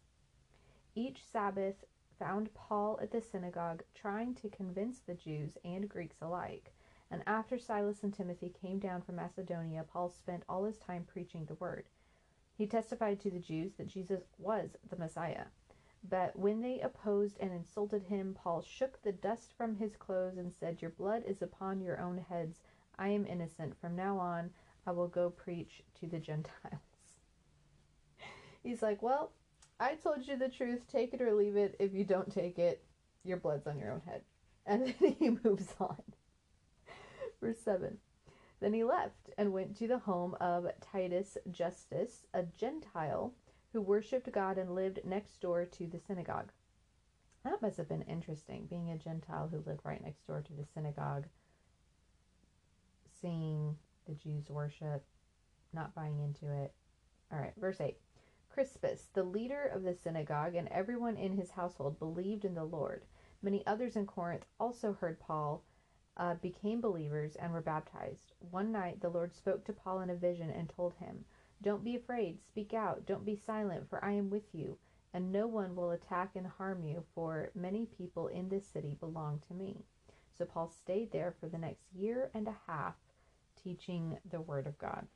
each 0.98 1.24
Sabbath 1.24 1.84
found 2.18 2.52
Paul 2.54 2.98
at 3.00 3.12
the 3.12 3.20
synagogue 3.20 3.84
trying 3.94 4.34
to 4.34 4.48
convince 4.48 4.98
the 4.98 5.14
Jews 5.14 5.56
and 5.64 5.88
Greeks 5.88 6.16
alike. 6.20 6.74
And 7.08 7.22
after 7.24 7.56
Silas 7.56 8.02
and 8.02 8.12
Timothy 8.12 8.52
came 8.60 8.80
down 8.80 9.02
from 9.02 9.14
Macedonia, 9.14 9.84
Paul 9.84 10.08
spent 10.08 10.42
all 10.48 10.64
his 10.64 10.76
time 10.76 11.04
preaching 11.04 11.44
the 11.44 11.54
word. 11.54 11.84
He 12.56 12.66
testified 12.66 13.20
to 13.20 13.30
the 13.30 13.38
Jews 13.38 13.74
that 13.74 13.86
Jesus 13.86 14.24
was 14.38 14.70
the 14.90 14.96
Messiah. 14.96 15.44
But 16.02 16.36
when 16.36 16.60
they 16.62 16.80
opposed 16.80 17.38
and 17.38 17.52
insulted 17.52 18.02
him, 18.02 18.34
Paul 18.34 18.62
shook 18.62 19.00
the 19.00 19.12
dust 19.12 19.52
from 19.56 19.76
his 19.76 19.94
clothes 19.94 20.36
and 20.36 20.52
said, 20.52 20.82
Your 20.82 20.90
blood 20.90 21.22
is 21.24 21.42
upon 21.42 21.80
your 21.80 22.00
own 22.00 22.18
heads. 22.18 22.58
I 22.98 23.10
am 23.10 23.24
innocent. 23.24 23.78
From 23.80 23.94
now 23.94 24.18
on, 24.18 24.50
I 24.84 24.90
will 24.90 25.06
go 25.06 25.30
preach 25.30 25.84
to 26.00 26.08
the 26.08 26.18
Gentiles. 26.18 26.80
He's 28.64 28.82
like, 28.82 29.00
Well, 29.00 29.30
I 29.80 29.94
told 29.94 30.26
you 30.26 30.36
the 30.36 30.48
truth. 30.48 30.80
Take 30.90 31.14
it 31.14 31.22
or 31.22 31.34
leave 31.34 31.56
it. 31.56 31.76
If 31.78 31.94
you 31.94 32.04
don't 32.04 32.32
take 32.32 32.58
it, 32.58 32.82
your 33.24 33.36
blood's 33.36 33.66
on 33.66 33.78
your 33.78 33.92
own 33.92 34.02
head. 34.02 34.22
And 34.66 34.94
then 35.00 35.16
he 35.18 35.30
moves 35.30 35.74
on. 35.80 36.02
Verse 37.40 37.58
7. 37.64 37.96
Then 38.60 38.74
he 38.74 38.84
left 38.84 39.30
and 39.38 39.54
went 39.54 39.78
to 39.78 39.88
the 39.88 40.00
home 40.00 40.36
of 40.42 40.66
Titus 40.82 41.38
Justus, 41.50 42.26
a 42.34 42.42
Gentile 42.42 43.32
who 43.72 43.80
worshipped 43.80 44.30
God 44.30 44.58
and 44.58 44.74
lived 44.74 45.00
next 45.04 45.40
door 45.40 45.64
to 45.64 45.86
the 45.86 45.98
synagogue. 45.98 46.52
That 47.44 47.62
must 47.62 47.78
have 47.78 47.88
been 47.88 48.02
interesting, 48.02 48.66
being 48.68 48.90
a 48.90 48.98
Gentile 48.98 49.48
who 49.50 49.62
lived 49.64 49.80
right 49.84 50.02
next 50.02 50.26
door 50.26 50.42
to 50.42 50.52
the 50.52 50.66
synagogue, 50.74 51.26
seeing 53.22 53.76
the 54.06 54.14
Jews 54.14 54.50
worship, 54.50 55.04
not 55.72 55.94
buying 55.94 56.20
into 56.20 56.52
it. 56.52 56.72
All 57.32 57.38
right, 57.38 57.54
verse 57.56 57.80
8. 57.80 57.96
Crispus, 58.58 59.06
the 59.14 59.22
leader 59.22 59.70
of 59.72 59.84
the 59.84 59.94
synagogue, 59.94 60.56
and 60.56 60.66
everyone 60.66 61.16
in 61.16 61.36
his 61.36 61.52
household 61.52 62.00
believed 62.00 62.44
in 62.44 62.56
the 62.56 62.64
Lord. 62.64 63.04
Many 63.40 63.64
others 63.64 63.94
in 63.94 64.04
Corinth 64.04 64.46
also 64.58 64.94
heard 64.94 65.20
Paul, 65.20 65.62
uh, 66.16 66.34
became 66.34 66.80
believers, 66.80 67.36
and 67.36 67.52
were 67.52 67.60
baptized. 67.60 68.32
One 68.40 68.72
night 68.72 69.00
the 69.00 69.10
Lord 69.10 69.32
spoke 69.32 69.64
to 69.66 69.72
Paul 69.72 70.00
in 70.00 70.10
a 70.10 70.16
vision 70.16 70.50
and 70.50 70.68
told 70.68 70.94
him, 70.94 71.24
Don't 71.62 71.84
be 71.84 71.94
afraid, 71.94 72.42
speak 72.42 72.74
out, 72.74 73.06
don't 73.06 73.24
be 73.24 73.36
silent, 73.36 73.88
for 73.88 74.04
I 74.04 74.10
am 74.10 74.28
with 74.28 74.52
you, 74.52 74.76
and 75.14 75.30
no 75.30 75.46
one 75.46 75.76
will 75.76 75.92
attack 75.92 76.34
and 76.34 76.48
harm 76.48 76.82
you, 76.82 77.04
for 77.14 77.52
many 77.54 77.86
people 77.86 78.26
in 78.26 78.48
this 78.48 78.66
city 78.66 78.96
belong 78.98 79.40
to 79.46 79.54
me. 79.54 79.84
So 80.36 80.44
Paul 80.44 80.68
stayed 80.68 81.12
there 81.12 81.32
for 81.38 81.48
the 81.48 81.58
next 81.58 81.92
year 81.94 82.28
and 82.34 82.48
a 82.48 82.56
half, 82.66 82.96
teaching 83.54 84.18
the 84.28 84.40
word 84.40 84.66
of 84.66 84.76
God. 84.78 85.06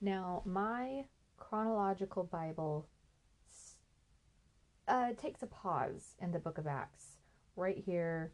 Now, 0.00 0.42
my 0.44 1.06
chronological 1.36 2.24
Bible 2.24 2.86
uh, 4.88 5.12
takes 5.16 5.42
a 5.42 5.46
pause 5.46 6.14
in 6.20 6.32
the 6.32 6.38
book 6.38 6.58
of 6.58 6.66
Acts, 6.66 7.18
right 7.56 7.78
here 7.78 8.32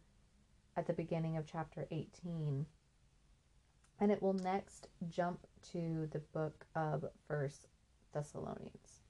at 0.77 0.87
the 0.87 0.93
beginning 0.93 1.37
of 1.37 1.47
chapter 1.47 1.87
18. 1.91 2.67
And 4.01 4.11
it 4.11 4.21
will 4.21 4.35
next 4.35 4.89
jump 5.09 5.47
to 5.73 6.09
the 6.11 6.19
book 6.19 6.67
of 6.75 7.05
First 7.29 7.69
Thessalonians. 8.13 9.03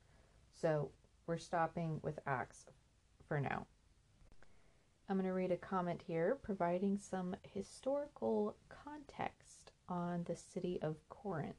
So 0.61 0.91
we're 1.27 1.39
stopping 1.39 2.01
with 2.03 2.19
Acts 2.27 2.67
for 3.27 3.41
now. 3.41 3.67
I'm 5.09 5.17
going 5.17 5.27
to 5.27 5.33
read 5.33 5.53
a 5.53 5.57
comment 5.57 6.03
here 6.07 6.39
providing 6.43 6.99
some 6.99 7.35
historical 7.55 8.57
context 8.69 9.73
on 9.89 10.25
the 10.25 10.37
city 10.37 10.79
of 10.83 10.97
Corinth. 11.09 11.57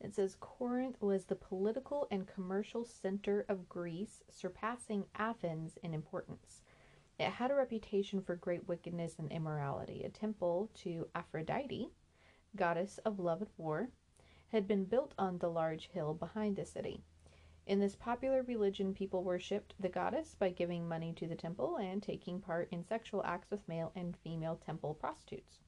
It 0.00 0.14
says 0.14 0.36
Corinth 0.40 1.00
was 1.02 1.26
the 1.26 1.36
political 1.36 2.08
and 2.10 2.26
commercial 2.26 2.84
center 2.84 3.44
of 3.48 3.68
Greece, 3.68 4.22
surpassing 4.30 5.04
Athens 5.14 5.76
in 5.82 5.92
importance. 5.92 6.62
It 7.18 7.32
had 7.32 7.50
a 7.50 7.54
reputation 7.54 8.22
for 8.22 8.34
great 8.34 8.66
wickedness 8.66 9.18
and 9.18 9.30
immorality. 9.30 10.02
A 10.02 10.08
temple 10.08 10.70
to 10.76 11.08
Aphrodite, 11.14 11.90
goddess 12.56 12.96
of 13.04 13.18
love 13.18 13.42
and 13.42 13.50
war, 13.58 13.90
had 14.48 14.66
been 14.66 14.86
built 14.86 15.14
on 15.18 15.38
the 15.38 15.50
large 15.50 15.88
hill 15.88 16.14
behind 16.14 16.56
the 16.56 16.64
city. 16.64 17.04
In 17.66 17.78
this 17.78 17.94
popular 17.94 18.42
religion, 18.42 18.94
people 18.94 19.22
worshipped 19.22 19.74
the 19.78 19.90
goddess 19.90 20.34
by 20.34 20.48
giving 20.48 20.88
money 20.88 21.12
to 21.12 21.28
the 21.28 21.36
temple 21.36 21.76
and 21.76 22.02
taking 22.02 22.40
part 22.40 22.68
in 22.72 22.82
sexual 22.82 23.22
acts 23.22 23.50
with 23.50 23.68
male 23.68 23.92
and 23.94 24.16
female 24.16 24.56
temple 24.56 24.94
prostitutes. 24.94 25.58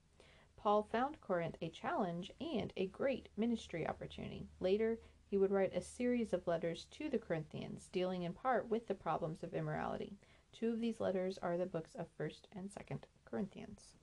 Paul 0.63 0.85
found 0.85 1.21
Corinth 1.21 1.57
a 1.61 1.71
challenge 1.71 2.31
and 2.41 2.73
a 2.77 2.87
great 2.87 3.29
ministry 3.37 3.85
opportunity. 3.85 4.47
Later, 4.61 5.01
he 5.29 5.37
would 5.37 5.51
write 5.51 5.75
a 5.75 5.81
series 5.81 6.33
of 6.33 6.47
letters 6.47 6.87
to 6.93 7.11
the 7.11 7.19
Corinthians, 7.19 7.89
dealing 7.91 8.23
in 8.23 8.33
part 8.33 8.71
with 8.71 8.87
the 8.87 8.95
problems 8.95 9.43
of 9.43 9.55
immorality. 9.55 10.21
Two 10.53 10.71
of 10.73 10.81
these 10.81 11.01
letters 11.01 11.37
are 11.39 11.57
the 11.57 11.67
books 11.67 11.97
of 11.97 12.07
1st 12.17 12.43
and 12.55 12.71
2nd 12.71 13.01
Corinthians. 13.25 13.97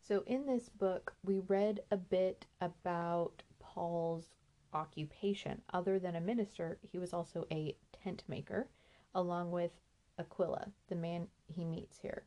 So, 0.00 0.24
in 0.26 0.44
this 0.44 0.68
book, 0.68 1.14
we 1.22 1.38
read 1.38 1.82
a 1.92 1.98
bit 1.98 2.46
about 2.60 3.44
Paul's 3.60 4.26
occupation. 4.72 5.62
Other 5.72 6.00
than 6.00 6.16
a 6.16 6.20
minister, 6.20 6.78
he 6.90 6.98
was 6.98 7.12
also 7.12 7.46
a 7.52 7.76
tent 8.02 8.24
maker, 8.26 8.66
along 9.14 9.52
with 9.52 9.70
Aquila, 10.18 10.72
the 10.88 10.96
man 10.96 11.28
he 11.46 11.64
meets 11.64 11.98
here. 11.98 12.24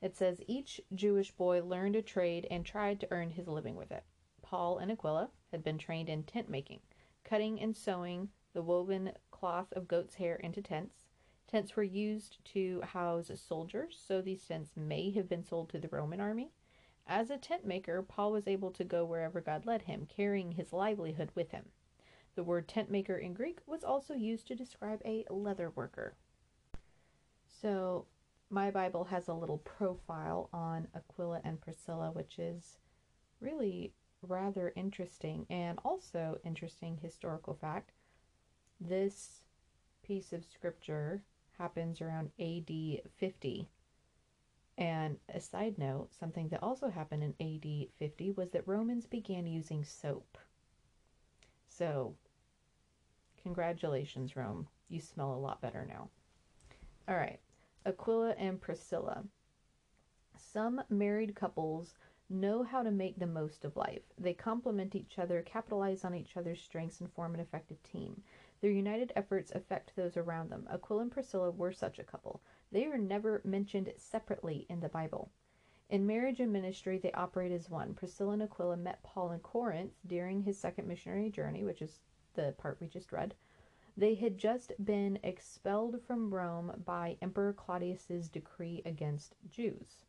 It 0.00 0.16
says 0.16 0.40
each 0.46 0.80
Jewish 0.94 1.32
boy 1.32 1.62
learned 1.62 1.96
a 1.96 2.02
trade 2.02 2.46
and 2.50 2.64
tried 2.64 3.00
to 3.00 3.08
earn 3.10 3.30
his 3.30 3.48
living 3.48 3.74
with 3.74 3.90
it. 3.90 4.04
Paul 4.42 4.78
and 4.78 4.90
Aquila 4.92 5.30
had 5.50 5.64
been 5.64 5.78
trained 5.78 6.08
in 6.08 6.22
tent 6.22 6.48
making, 6.48 6.80
cutting 7.24 7.60
and 7.60 7.76
sewing 7.76 8.30
the 8.52 8.62
woven 8.62 9.12
cloth 9.30 9.72
of 9.72 9.88
goat's 9.88 10.14
hair 10.14 10.36
into 10.36 10.62
tents. 10.62 11.04
Tents 11.46 11.74
were 11.74 11.82
used 11.82 12.44
to 12.46 12.80
house 12.82 13.30
soldiers, 13.40 13.98
so 14.06 14.20
these 14.20 14.46
tents 14.46 14.76
may 14.76 15.10
have 15.10 15.28
been 15.28 15.42
sold 15.44 15.70
to 15.70 15.78
the 15.78 15.88
Roman 15.88 16.20
army. 16.20 16.52
As 17.06 17.30
a 17.30 17.38
tent 17.38 17.66
maker, 17.66 18.02
Paul 18.02 18.32
was 18.32 18.46
able 18.46 18.70
to 18.72 18.84
go 18.84 19.04
wherever 19.04 19.40
God 19.40 19.64
led 19.64 19.82
him, 19.82 20.06
carrying 20.06 20.52
his 20.52 20.72
livelihood 20.72 21.30
with 21.34 21.50
him. 21.50 21.70
The 22.34 22.44
word 22.44 22.68
tent 22.68 22.90
maker 22.90 23.16
in 23.16 23.32
Greek 23.32 23.60
was 23.66 23.82
also 23.82 24.14
used 24.14 24.46
to 24.48 24.54
describe 24.54 25.02
a 25.04 25.24
leather 25.30 25.70
worker. 25.70 26.14
So, 27.46 28.06
my 28.50 28.70
Bible 28.70 29.04
has 29.04 29.28
a 29.28 29.34
little 29.34 29.58
profile 29.58 30.48
on 30.52 30.88
Aquila 30.94 31.40
and 31.44 31.60
Priscilla, 31.60 32.10
which 32.10 32.38
is 32.38 32.78
really 33.40 33.92
rather 34.22 34.72
interesting 34.74 35.46
and 35.50 35.78
also 35.84 36.38
interesting 36.44 36.98
historical 37.00 37.54
fact. 37.54 37.92
This 38.80 39.42
piece 40.02 40.32
of 40.32 40.44
scripture 40.44 41.22
happens 41.58 42.00
around 42.00 42.30
AD 42.40 43.00
50 43.16 43.68
and 44.78 45.18
a 45.28 45.40
side 45.40 45.76
note, 45.76 46.14
something 46.14 46.48
that 46.50 46.62
also 46.62 46.88
happened 46.88 47.24
in 47.24 47.34
AD 47.40 47.88
50 47.98 48.30
was 48.30 48.50
that 48.50 48.66
Romans 48.66 49.06
began 49.06 49.44
using 49.44 49.84
soap. 49.84 50.38
So, 51.66 52.14
congratulations, 53.42 54.36
Rome. 54.36 54.68
You 54.88 55.00
smell 55.00 55.34
a 55.34 55.36
lot 55.36 55.60
better 55.60 55.84
now. 55.84 56.10
All 57.08 57.16
right, 57.16 57.40
Aquila 57.86 58.34
and 58.38 58.60
Priscilla. 58.60 59.24
Some 60.36 60.82
married 60.88 61.34
couples 61.34 61.94
know 62.30 62.62
how 62.62 62.82
to 62.82 62.90
make 62.90 63.18
the 63.18 63.26
most 63.26 63.64
of 63.64 63.76
life. 63.76 64.02
They 64.18 64.34
complement 64.34 64.94
each 64.94 65.18
other, 65.18 65.42
capitalize 65.42 66.04
on 66.04 66.14
each 66.14 66.36
other's 66.36 66.60
strengths, 66.60 67.00
and 67.00 67.10
form 67.12 67.34
an 67.34 67.40
effective 67.40 67.82
team. 67.82 68.22
Their 68.60 68.70
united 68.70 69.12
efforts 69.16 69.52
affect 69.52 69.94
those 69.96 70.16
around 70.16 70.50
them. 70.50 70.68
Aquila 70.70 71.02
and 71.02 71.12
Priscilla 71.12 71.50
were 71.50 71.72
such 71.72 71.98
a 71.98 72.04
couple. 72.04 72.42
They 72.70 72.84
are 72.86 72.98
never 72.98 73.40
mentioned 73.44 73.92
separately 73.96 74.66
in 74.68 74.80
the 74.80 74.88
Bible. 74.88 75.30
In 75.88 76.06
marriage 76.06 76.40
and 76.40 76.52
ministry, 76.52 76.98
they 76.98 77.12
operate 77.12 77.52
as 77.52 77.70
one. 77.70 77.94
Priscilla 77.94 78.32
and 78.32 78.42
Aquila 78.42 78.76
met 78.76 79.02
Paul 79.02 79.30
in 79.32 79.40
Corinth 79.40 79.92
during 80.06 80.42
his 80.42 80.58
second 80.58 80.86
missionary 80.86 81.30
journey, 81.30 81.64
which 81.64 81.80
is 81.80 82.00
the 82.34 82.54
part 82.58 82.78
we 82.80 82.88
just 82.88 83.10
read. 83.10 83.34
They 83.98 84.14
had 84.14 84.38
just 84.38 84.72
been 84.84 85.18
expelled 85.24 86.00
from 86.06 86.32
Rome 86.32 86.84
by 86.84 87.16
Emperor 87.20 87.52
Claudius's 87.52 88.28
decree 88.28 88.80
against 88.84 89.34
Jews. 89.50 90.04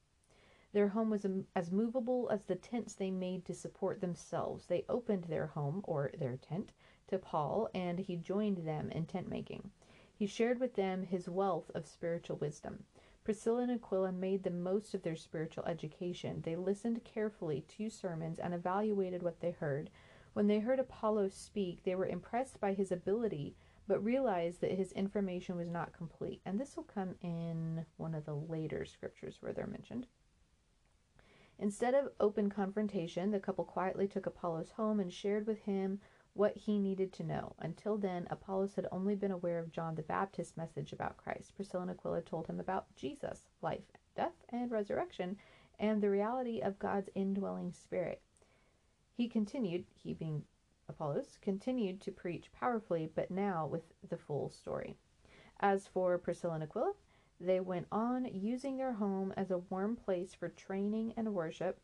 Their 0.73 0.89
home 0.89 1.10
was 1.10 1.25
as 1.56 1.71
movable 1.71 2.30
as 2.30 2.43
the 2.43 2.56
tents 2.56 2.93
they 2.93 3.10
made 3.10 3.45
to 3.45 3.56
support 3.56 3.99
themselves. 3.99 4.67
They 4.67 4.86
opened 4.88 5.23
their 5.23 5.47
home, 5.47 5.82
or 5.86 6.12
their 6.15 6.38
tent, 6.38 6.71
to 7.08 7.17
Paul, 7.17 7.67
and 7.73 7.97
he 7.97 8.15
joined 8.15 8.60
them 8.60 8.91
in 8.91 9.08
tent 9.08 9.28
making. 9.28 9.71
He 10.13 10.28
shared 10.28 10.60
with 10.60 10.75
them 10.75 11.02
his 11.02 11.28
wealth 11.28 11.71
of 11.73 11.88
spiritual 11.88 12.38
wisdom. 12.38 12.84
Priscilla 13.23 13.63
and 13.63 13.71
Aquila 13.71 14.12
made 14.12 14.43
the 14.43 14.52
most 14.52 14.93
of 14.93 15.02
their 15.02 15.15
spiritual 15.15 15.65
education. 15.65 16.43
They 16.43 16.56
listened 16.56 17.04
carefully 17.04 17.65
to 17.69 17.89
sermons 17.89 18.38
and 18.38 18.54
evaluated 18.54 19.23
what 19.23 19.39
they 19.39 19.49
heard. 19.49 19.89
When 20.34 20.45
they 20.45 20.60
heard 20.60 20.78
Apollos 20.78 21.34
speak, 21.34 21.84
they 21.84 21.95
were 21.95 22.06
impressed 22.06 22.60
by 22.60 22.73
his 22.73 22.91
ability, 22.91 23.56
but 23.89 24.06
realized 24.06 24.62
that 24.62 24.71
his 24.71 24.91
information 24.91 25.58
was 25.58 25.67
not 25.67 25.97
complete. 25.97 26.39
And 26.45 26.60
this 26.60 26.78
will 26.78 26.84
come 26.84 27.15
in 27.21 27.88
one 27.97 28.13
of 28.13 28.23
the 28.23 28.36
later 28.36 28.86
scriptures 28.86 29.38
where 29.39 29.52
they're 29.52 29.65
mentioned. 29.65 30.06
Instead 31.58 31.95
of 31.95 32.12
open 32.19 32.52
confrontation, 32.52 33.32
the 33.32 33.39
couple 33.39 33.65
quietly 33.65 34.08
took 34.08 34.28
Apollos 34.28 34.69
home 34.78 34.99
and 34.99 35.12
shared 35.12 35.47
with 35.47 35.63
him 35.63 35.99
what 36.34 36.56
he 36.56 36.78
needed 36.78 37.12
to 37.13 37.23
know. 37.23 37.56
Until 37.58 37.97
then, 37.97 38.28
Apollos 38.30 38.75
had 38.75 38.86
only 38.91 39.15
been 39.15 39.32
aware 39.32 39.58
of 39.58 39.71
John 39.71 39.95
the 39.95 40.04
Baptist's 40.04 40.56
message 40.56 40.93
about 40.93 41.17
Christ. 41.17 41.56
Priscilla 41.56 41.82
and 41.82 41.91
Aquila 41.91 42.21
told 42.21 42.45
him 42.45 42.60
about 42.60 42.86
Jesus, 42.95 43.49
life, 43.63 43.91
death, 44.15 44.45
and 44.49 44.69
resurrection, 44.69 45.36
and 45.80 45.99
the 45.99 46.12
reality 46.12 46.62
of 46.62 46.78
God's 46.78 47.10
indwelling 47.15 47.73
spirit. 47.73 48.21
He 49.17 49.28
continued, 49.28 49.86
he 49.95 50.13
being 50.13 50.43
Apollos, 50.89 51.38
continued 51.41 52.02
to 52.02 52.12
preach 52.12 52.52
powerfully, 52.52 53.10
but 53.13 53.32
now 53.32 53.67
with 53.67 53.84
the 54.08 54.17
full 54.17 54.49
story. 54.49 54.95
As 55.60 55.88
for 55.88 56.17
Priscilla 56.17 56.56
and 56.56 56.63
Aquila, 56.63 56.93
they 57.39 57.60
went 57.60 57.88
on 57.91 58.25
using 58.25 58.78
their 58.78 58.93
home 58.93 59.34
as 59.38 59.52
a 59.52 59.58
warm 59.58 59.95
place 59.95 60.34
for 60.34 60.49
training 60.49 61.13
and 61.15 61.34
worship. 61.34 61.80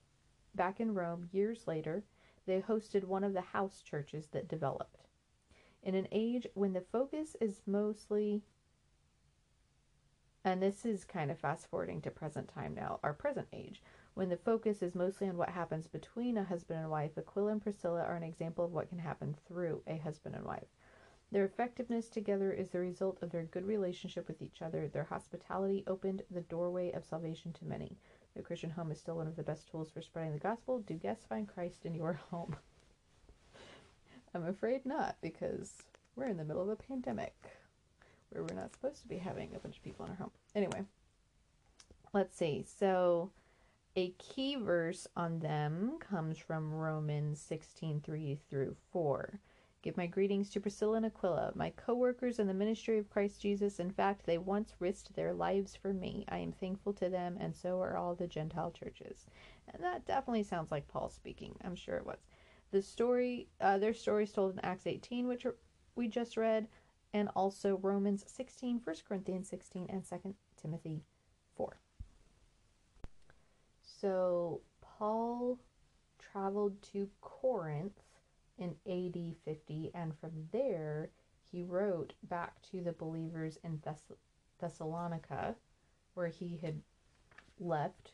Back 0.54 0.80
in 0.80 0.94
Rome, 0.94 1.30
years 1.32 1.68
later, 1.68 2.04
they 2.46 2.62
hosted 2.62 3.04
one 3.04 3.24
of 3.24 3.34
the 3.34 3.42
house 3.42 3.82
churches 3.82 4.28
that 4.28 4.48
developed. 4.48 5.08
In 5.84 5.96
an 5.96 6.08
age 6.12 6.48
when 6.54 6.74
the 6.74 6.82
focus 6.82 7.36
is 7.40 7.62
mostly, 7.66 8.42
and 10.44 10.62
this 10.62 10.86
is 10.86 11.04
kind 11.04 11.32
of 11.32 11.40
fast 11.40 11.68
forwarding 11.68 12.02
to 12.02 12.12
present 12.12 12.48
time 12.48 12.74
now, 12.76 13.00
our 13.04 13.14
present 13.14 13.48
age, 13.54 13.82
when 14.16 14.30
the 14.30 14.38
focus 14.38 14.82
is 14.82 14.96
mostly 14.96 15.28
on 15.28 15.36
what 15.36 15.50
happens 15.50 15.88
between 15.88 16.38
a 16.38 16.44
husband 16.44 16.80
and 16.80 16.90
wife, 16.90 17.18
Aquila 17.18 17.52
and 17.52 17.62
Priscilla 17.62 18.02
are 18.02 18.16
an 18.16 18.24
example 18.24 18.64
of 18.64 18.72
what 18.72 18.90
can 18.90 18.98
happen 18.98 19.36
through 19.46 19.82
a 19.88 19.98
husband 19.98 20.36
and 20.36 20.46
wife. 20.46 20.68
Their 21.32 21.44
effectiveness 21.44 22.08
together 22.08 22.54
is 22.54 22.70
the 22.70 22.80
result 22.80 23.22
of 23.22 23.32
their 23.32 23.44
good 23.44 23.68
relationship 23.68 24.30
with 24.30 24.42
each 24.42 24.62
other. 24.62 24.88
Their 24.88 25.04
hospitality 25.04 25.84
opened 25.86 26.24
the 26.32 26.42
doorway 26.42 26.92
of 26.92 27.04
salvation 27.04 27.52
to 27.54 27.66
many. 27.66 27.98
The 28.38 28.42
Christian 28.42 28.70
home 28.70 28.90
is 28.92 29.00
still 29.00 29.18
one 29.18 29.28
of 29.28 29.36
the 29.36 29.44
best 29.44 29.70
tools 29.70 29.90
for 29.90 30.02
spreading 30.02 30.32
the 30.32 30.40
gospel. 30.40 30.80
Do 30.80 30.94
guests 30.94 31.26
find 31.26 31.46
Christ 31.46 31.86
in 31.86 31.94
your 31.94 32.14
home? 32.32 32.56
I'm 34.34 34.48
afraid 34.48 34.86
not, 34.86 35.18
because 35.22 35.74
we're 36.16 36.28
in 36.28 36.38
the 36.38 36.46
middle 36.46 36.62
of 36.62 36.70
a 36.70 36.76
pandemic 36.78 37.36
where 38.30 38.44
we're 38.44 38.56
not 38.56 38.72
supposed 38.72 39.02
to 39.02 39.08
be 39.10 39.18
having 39.18 39.54
a 39.54 39.60
bunch 39.60 39.76
of 39.76 39.84
people 39.84 40.06
in 40.06 40.12
our 40.12 40.18
home. 40.18 40.32
Anyway, 40.56 40.84
let's 42.14 42.38
see. 42.38 42.66
So, 42.80 43.32
a 43.98 44.10
key 44.18 44.58
verse 44.58 45.08
on 45.16 45.40
them 45.40 45.98
comes 46.00 46.38
from 46.38 46.74
Romans 46.74 47.40
16 47.40 48.02
3 48.02 48.40
through 48.50 48.76
4. 48.92 49.40
Give 49.82 49.96
my 49.96 50.08
greetings 50.08 50.50
to 50.50 50.60
Priscilla 50.60 50.98
and 50.98 51.06
Aquila, 51.06 51.54
my 51.56 51.70
co 51.70 51.94
workers 51.94 52.40
in 52.40 52.48
the 52.48 52.54
ministry 52.54 52.98
of 52.98 53.10
Christ 53.10 53.42
Jesus. 53.42 53.80
In 53.80 53.92
fact, 53.92 54.26
they 54.26 54.38
once 54.38 54.74
risked 54.80 55.16
their 55.16 55.34
lives 55.34 55.78
for 55.78 55.94
me. 55.94 56.26
I 56.28 56.40
am 56.40 56.52
thankful 56.52 56.92
to 56.94 57.08
them, 57.08 57.38
and 57.40 57.56
so 57.56 57.80
are 57.80 57.96
all 57.96 58.16
the 58.16 58.28
Gentile 58.28 58.72
churches. 58.72 59.28
And 59.74 59.82
that 59.82 60.06
definitely 60.06 60.44
sounds 60.44 60.72
like 60.72 60.90
Paul 60.90 61.08
speaking. 61.08 61.56
I'm 61.64 61.76
sure 61.76 61.96
it 61.96 62.06
was. 62.06 62.20
The 62.72 62.82
story, 62.82 63.48
uh, 63.62 63.78
their 63.78 63.94
story 63.94 64.26
is 64.26 64.34
told 64.34 64.54
in 64.54 64.60
Acts 64.60 64.88
18, 64.88 65.26
which 65.26 65.46
we 65.96 66.10
just 66.10 66.36
read, 66.36 66.68
and 67.14 67.30
also 67.34 67.78
Romans 67.78 68.26
16, 68.28 68.82
1 68.84 68.96
Corinthians 69.08 69.48
16, 69.48 69.86
and 69.90 70.04
2 70.04 70.36
Timothy 70.62 71.04
4. 71.56 71.78
So, 74.02 74.62
Paul 74.82 75.58
traveled 76.20 76.82
to 76.94 77.10
Corinth 77.22 78.02
in 78.58 78.76
AD 78.86 79.36
50, 79.46 79.92
and 79.94 80.18
from 80.18 80.32
there 80.52 81.12
he 81.52 81.64
wrote 81.64 82.14
back 82.24 82.62
to 82.72 82.82
the 82.82 82.92
believers 82.92 83.58
in 83.64 83.80
Thess- 83.80 84.12
Thessalonica, 84.60 85.56
where 86.14 86.28
he 86.28 86.58
had 86.58 86.82
left 87.60 88.12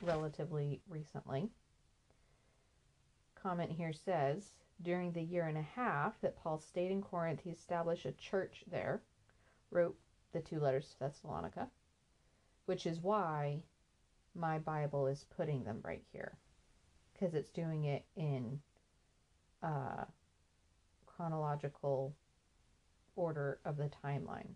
relatively 0.00 0.80
recently. 0.88 1.50
Comment 3.34 3.72
here 3.72 3.92
says 3.92 4.52
during 4.82 5.12
the 5.12 5.22
year 5.22 5.46
and 5.46 5.58
a 5.58 5.62
half 5.62 6.20
that 6.20 6.36
Paul 6.36 6.58
stayed 6.58 6.90
in 6.90 7.02
Corinth, 7.02 7.40
he 7.42 7.50
established 7.50 8.06
a 8.06 8.12
church 8.12 8.64
there, 8.70 9.02
wrote 9.70 9.98
the 10.32 10.40
two 10.40 10.60
letters 10.60 10.90
to 10.90 10.98
Thessalonica, 11.00 11.68
which 12.66 12.86
is 12.86 13.00
why 13.00 13.62
my 14.34 14.58
Bible 14.58 15.06
is 15.06 15.24
putting 15.36 15.64
them 15.64 15.80
right 15.82 16.04
here 16.12 16.36
because 17.12 17.34
it's 17.34 17.50
doing 17.50 17.84
it 17.84 18.04
in 18.16 18.60
uh, 19.62 20.04
chronological 21.06 22.14
order 23.16 23.58
of 23.64 23.76
the 23.76 23.90
timeline. 24.04 24.54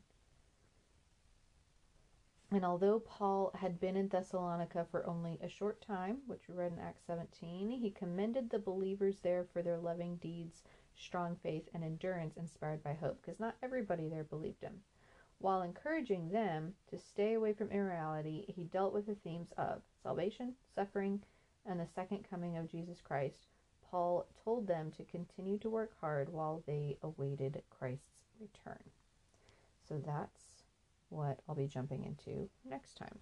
And 2.51 2.65
although 2.65 3.01
Paul 3.01 3.51
had 3.55 3.81
been 3.81 3.97
in 3.97 4.09
Thessalonica 4.09 4.87
for 4.91 5.07
only 5.07 5.39
a 5.43 5.49
short 5.49 5.81
time, 5.81 6.19
which 6.27 6.49
we 6.49 6.55
read 6.55 6.73
in 6.73 6.79
Acts 6.79 7.03
17, 7.07 7.71
he 7.71 7.91
commended 7.91 8.49
the 8.49 8.61
believers 8.61 9.19
there 9.21 9.45
for 9.53 9.61
their 9.61 9.79
loving 9.79 10.17
deeds, 10.17 10.63
strong 10.95 11.37
faith, 11.43 11.69
and 11.75 11.83
endurance 11.83 12.37
inspired 12.37 12.83
by 12.85 12.93
hope, 12.93 13.21
because 13.21 13.41
not 13.41 13.57
everybody 13.63 14.09
there 14.09 14.25
believed 14.25 14.63
him. 14.63 14.81
While 15.39 15.63
encouraging 15.63 16.31
them 16.31 16.75
to 16.89 16.99
stay 16.99 17.35
away 17.35 17.53
from 17.53 17.71
immorality, 17.71 18.45
he 18.49 18.65
dealt 18.65 18.95
with 18.95 19.07
the 19.07 19.15
themes 19.17 19.53
of 19.59 19.83
salvation, 20.03 20.55
suffering, 20.75 21.23
and 21.67 21.79
the 21.79 21.87
second 21.87 22.25
coming 22.29 22.57
of 22.57 22.71
Jesus 22.71 23.01
Christ. 23.01 23.47
Paul 23.91 24.27
told 24.45 24.67
them 24.67 24.91
to 24.93 25.05
continue 25.05 25.59
to 25.59 25.71
work 25.71 25.93
hard 26.01 26.29
while 26.29 26.63
they 26.67 26.99
awaited 27.03 27.63
Christ's 27.71 28.23
return. 28.41 28.83
So 29.89 29.99
that's 29.99 30.65
what 31.11 31.41
I'll 31.49 31.55
be 31.55 31.67
jumping 31.67 32.05
into 32.05 32.49
next 32.65 32.97
time. 32.97 33.19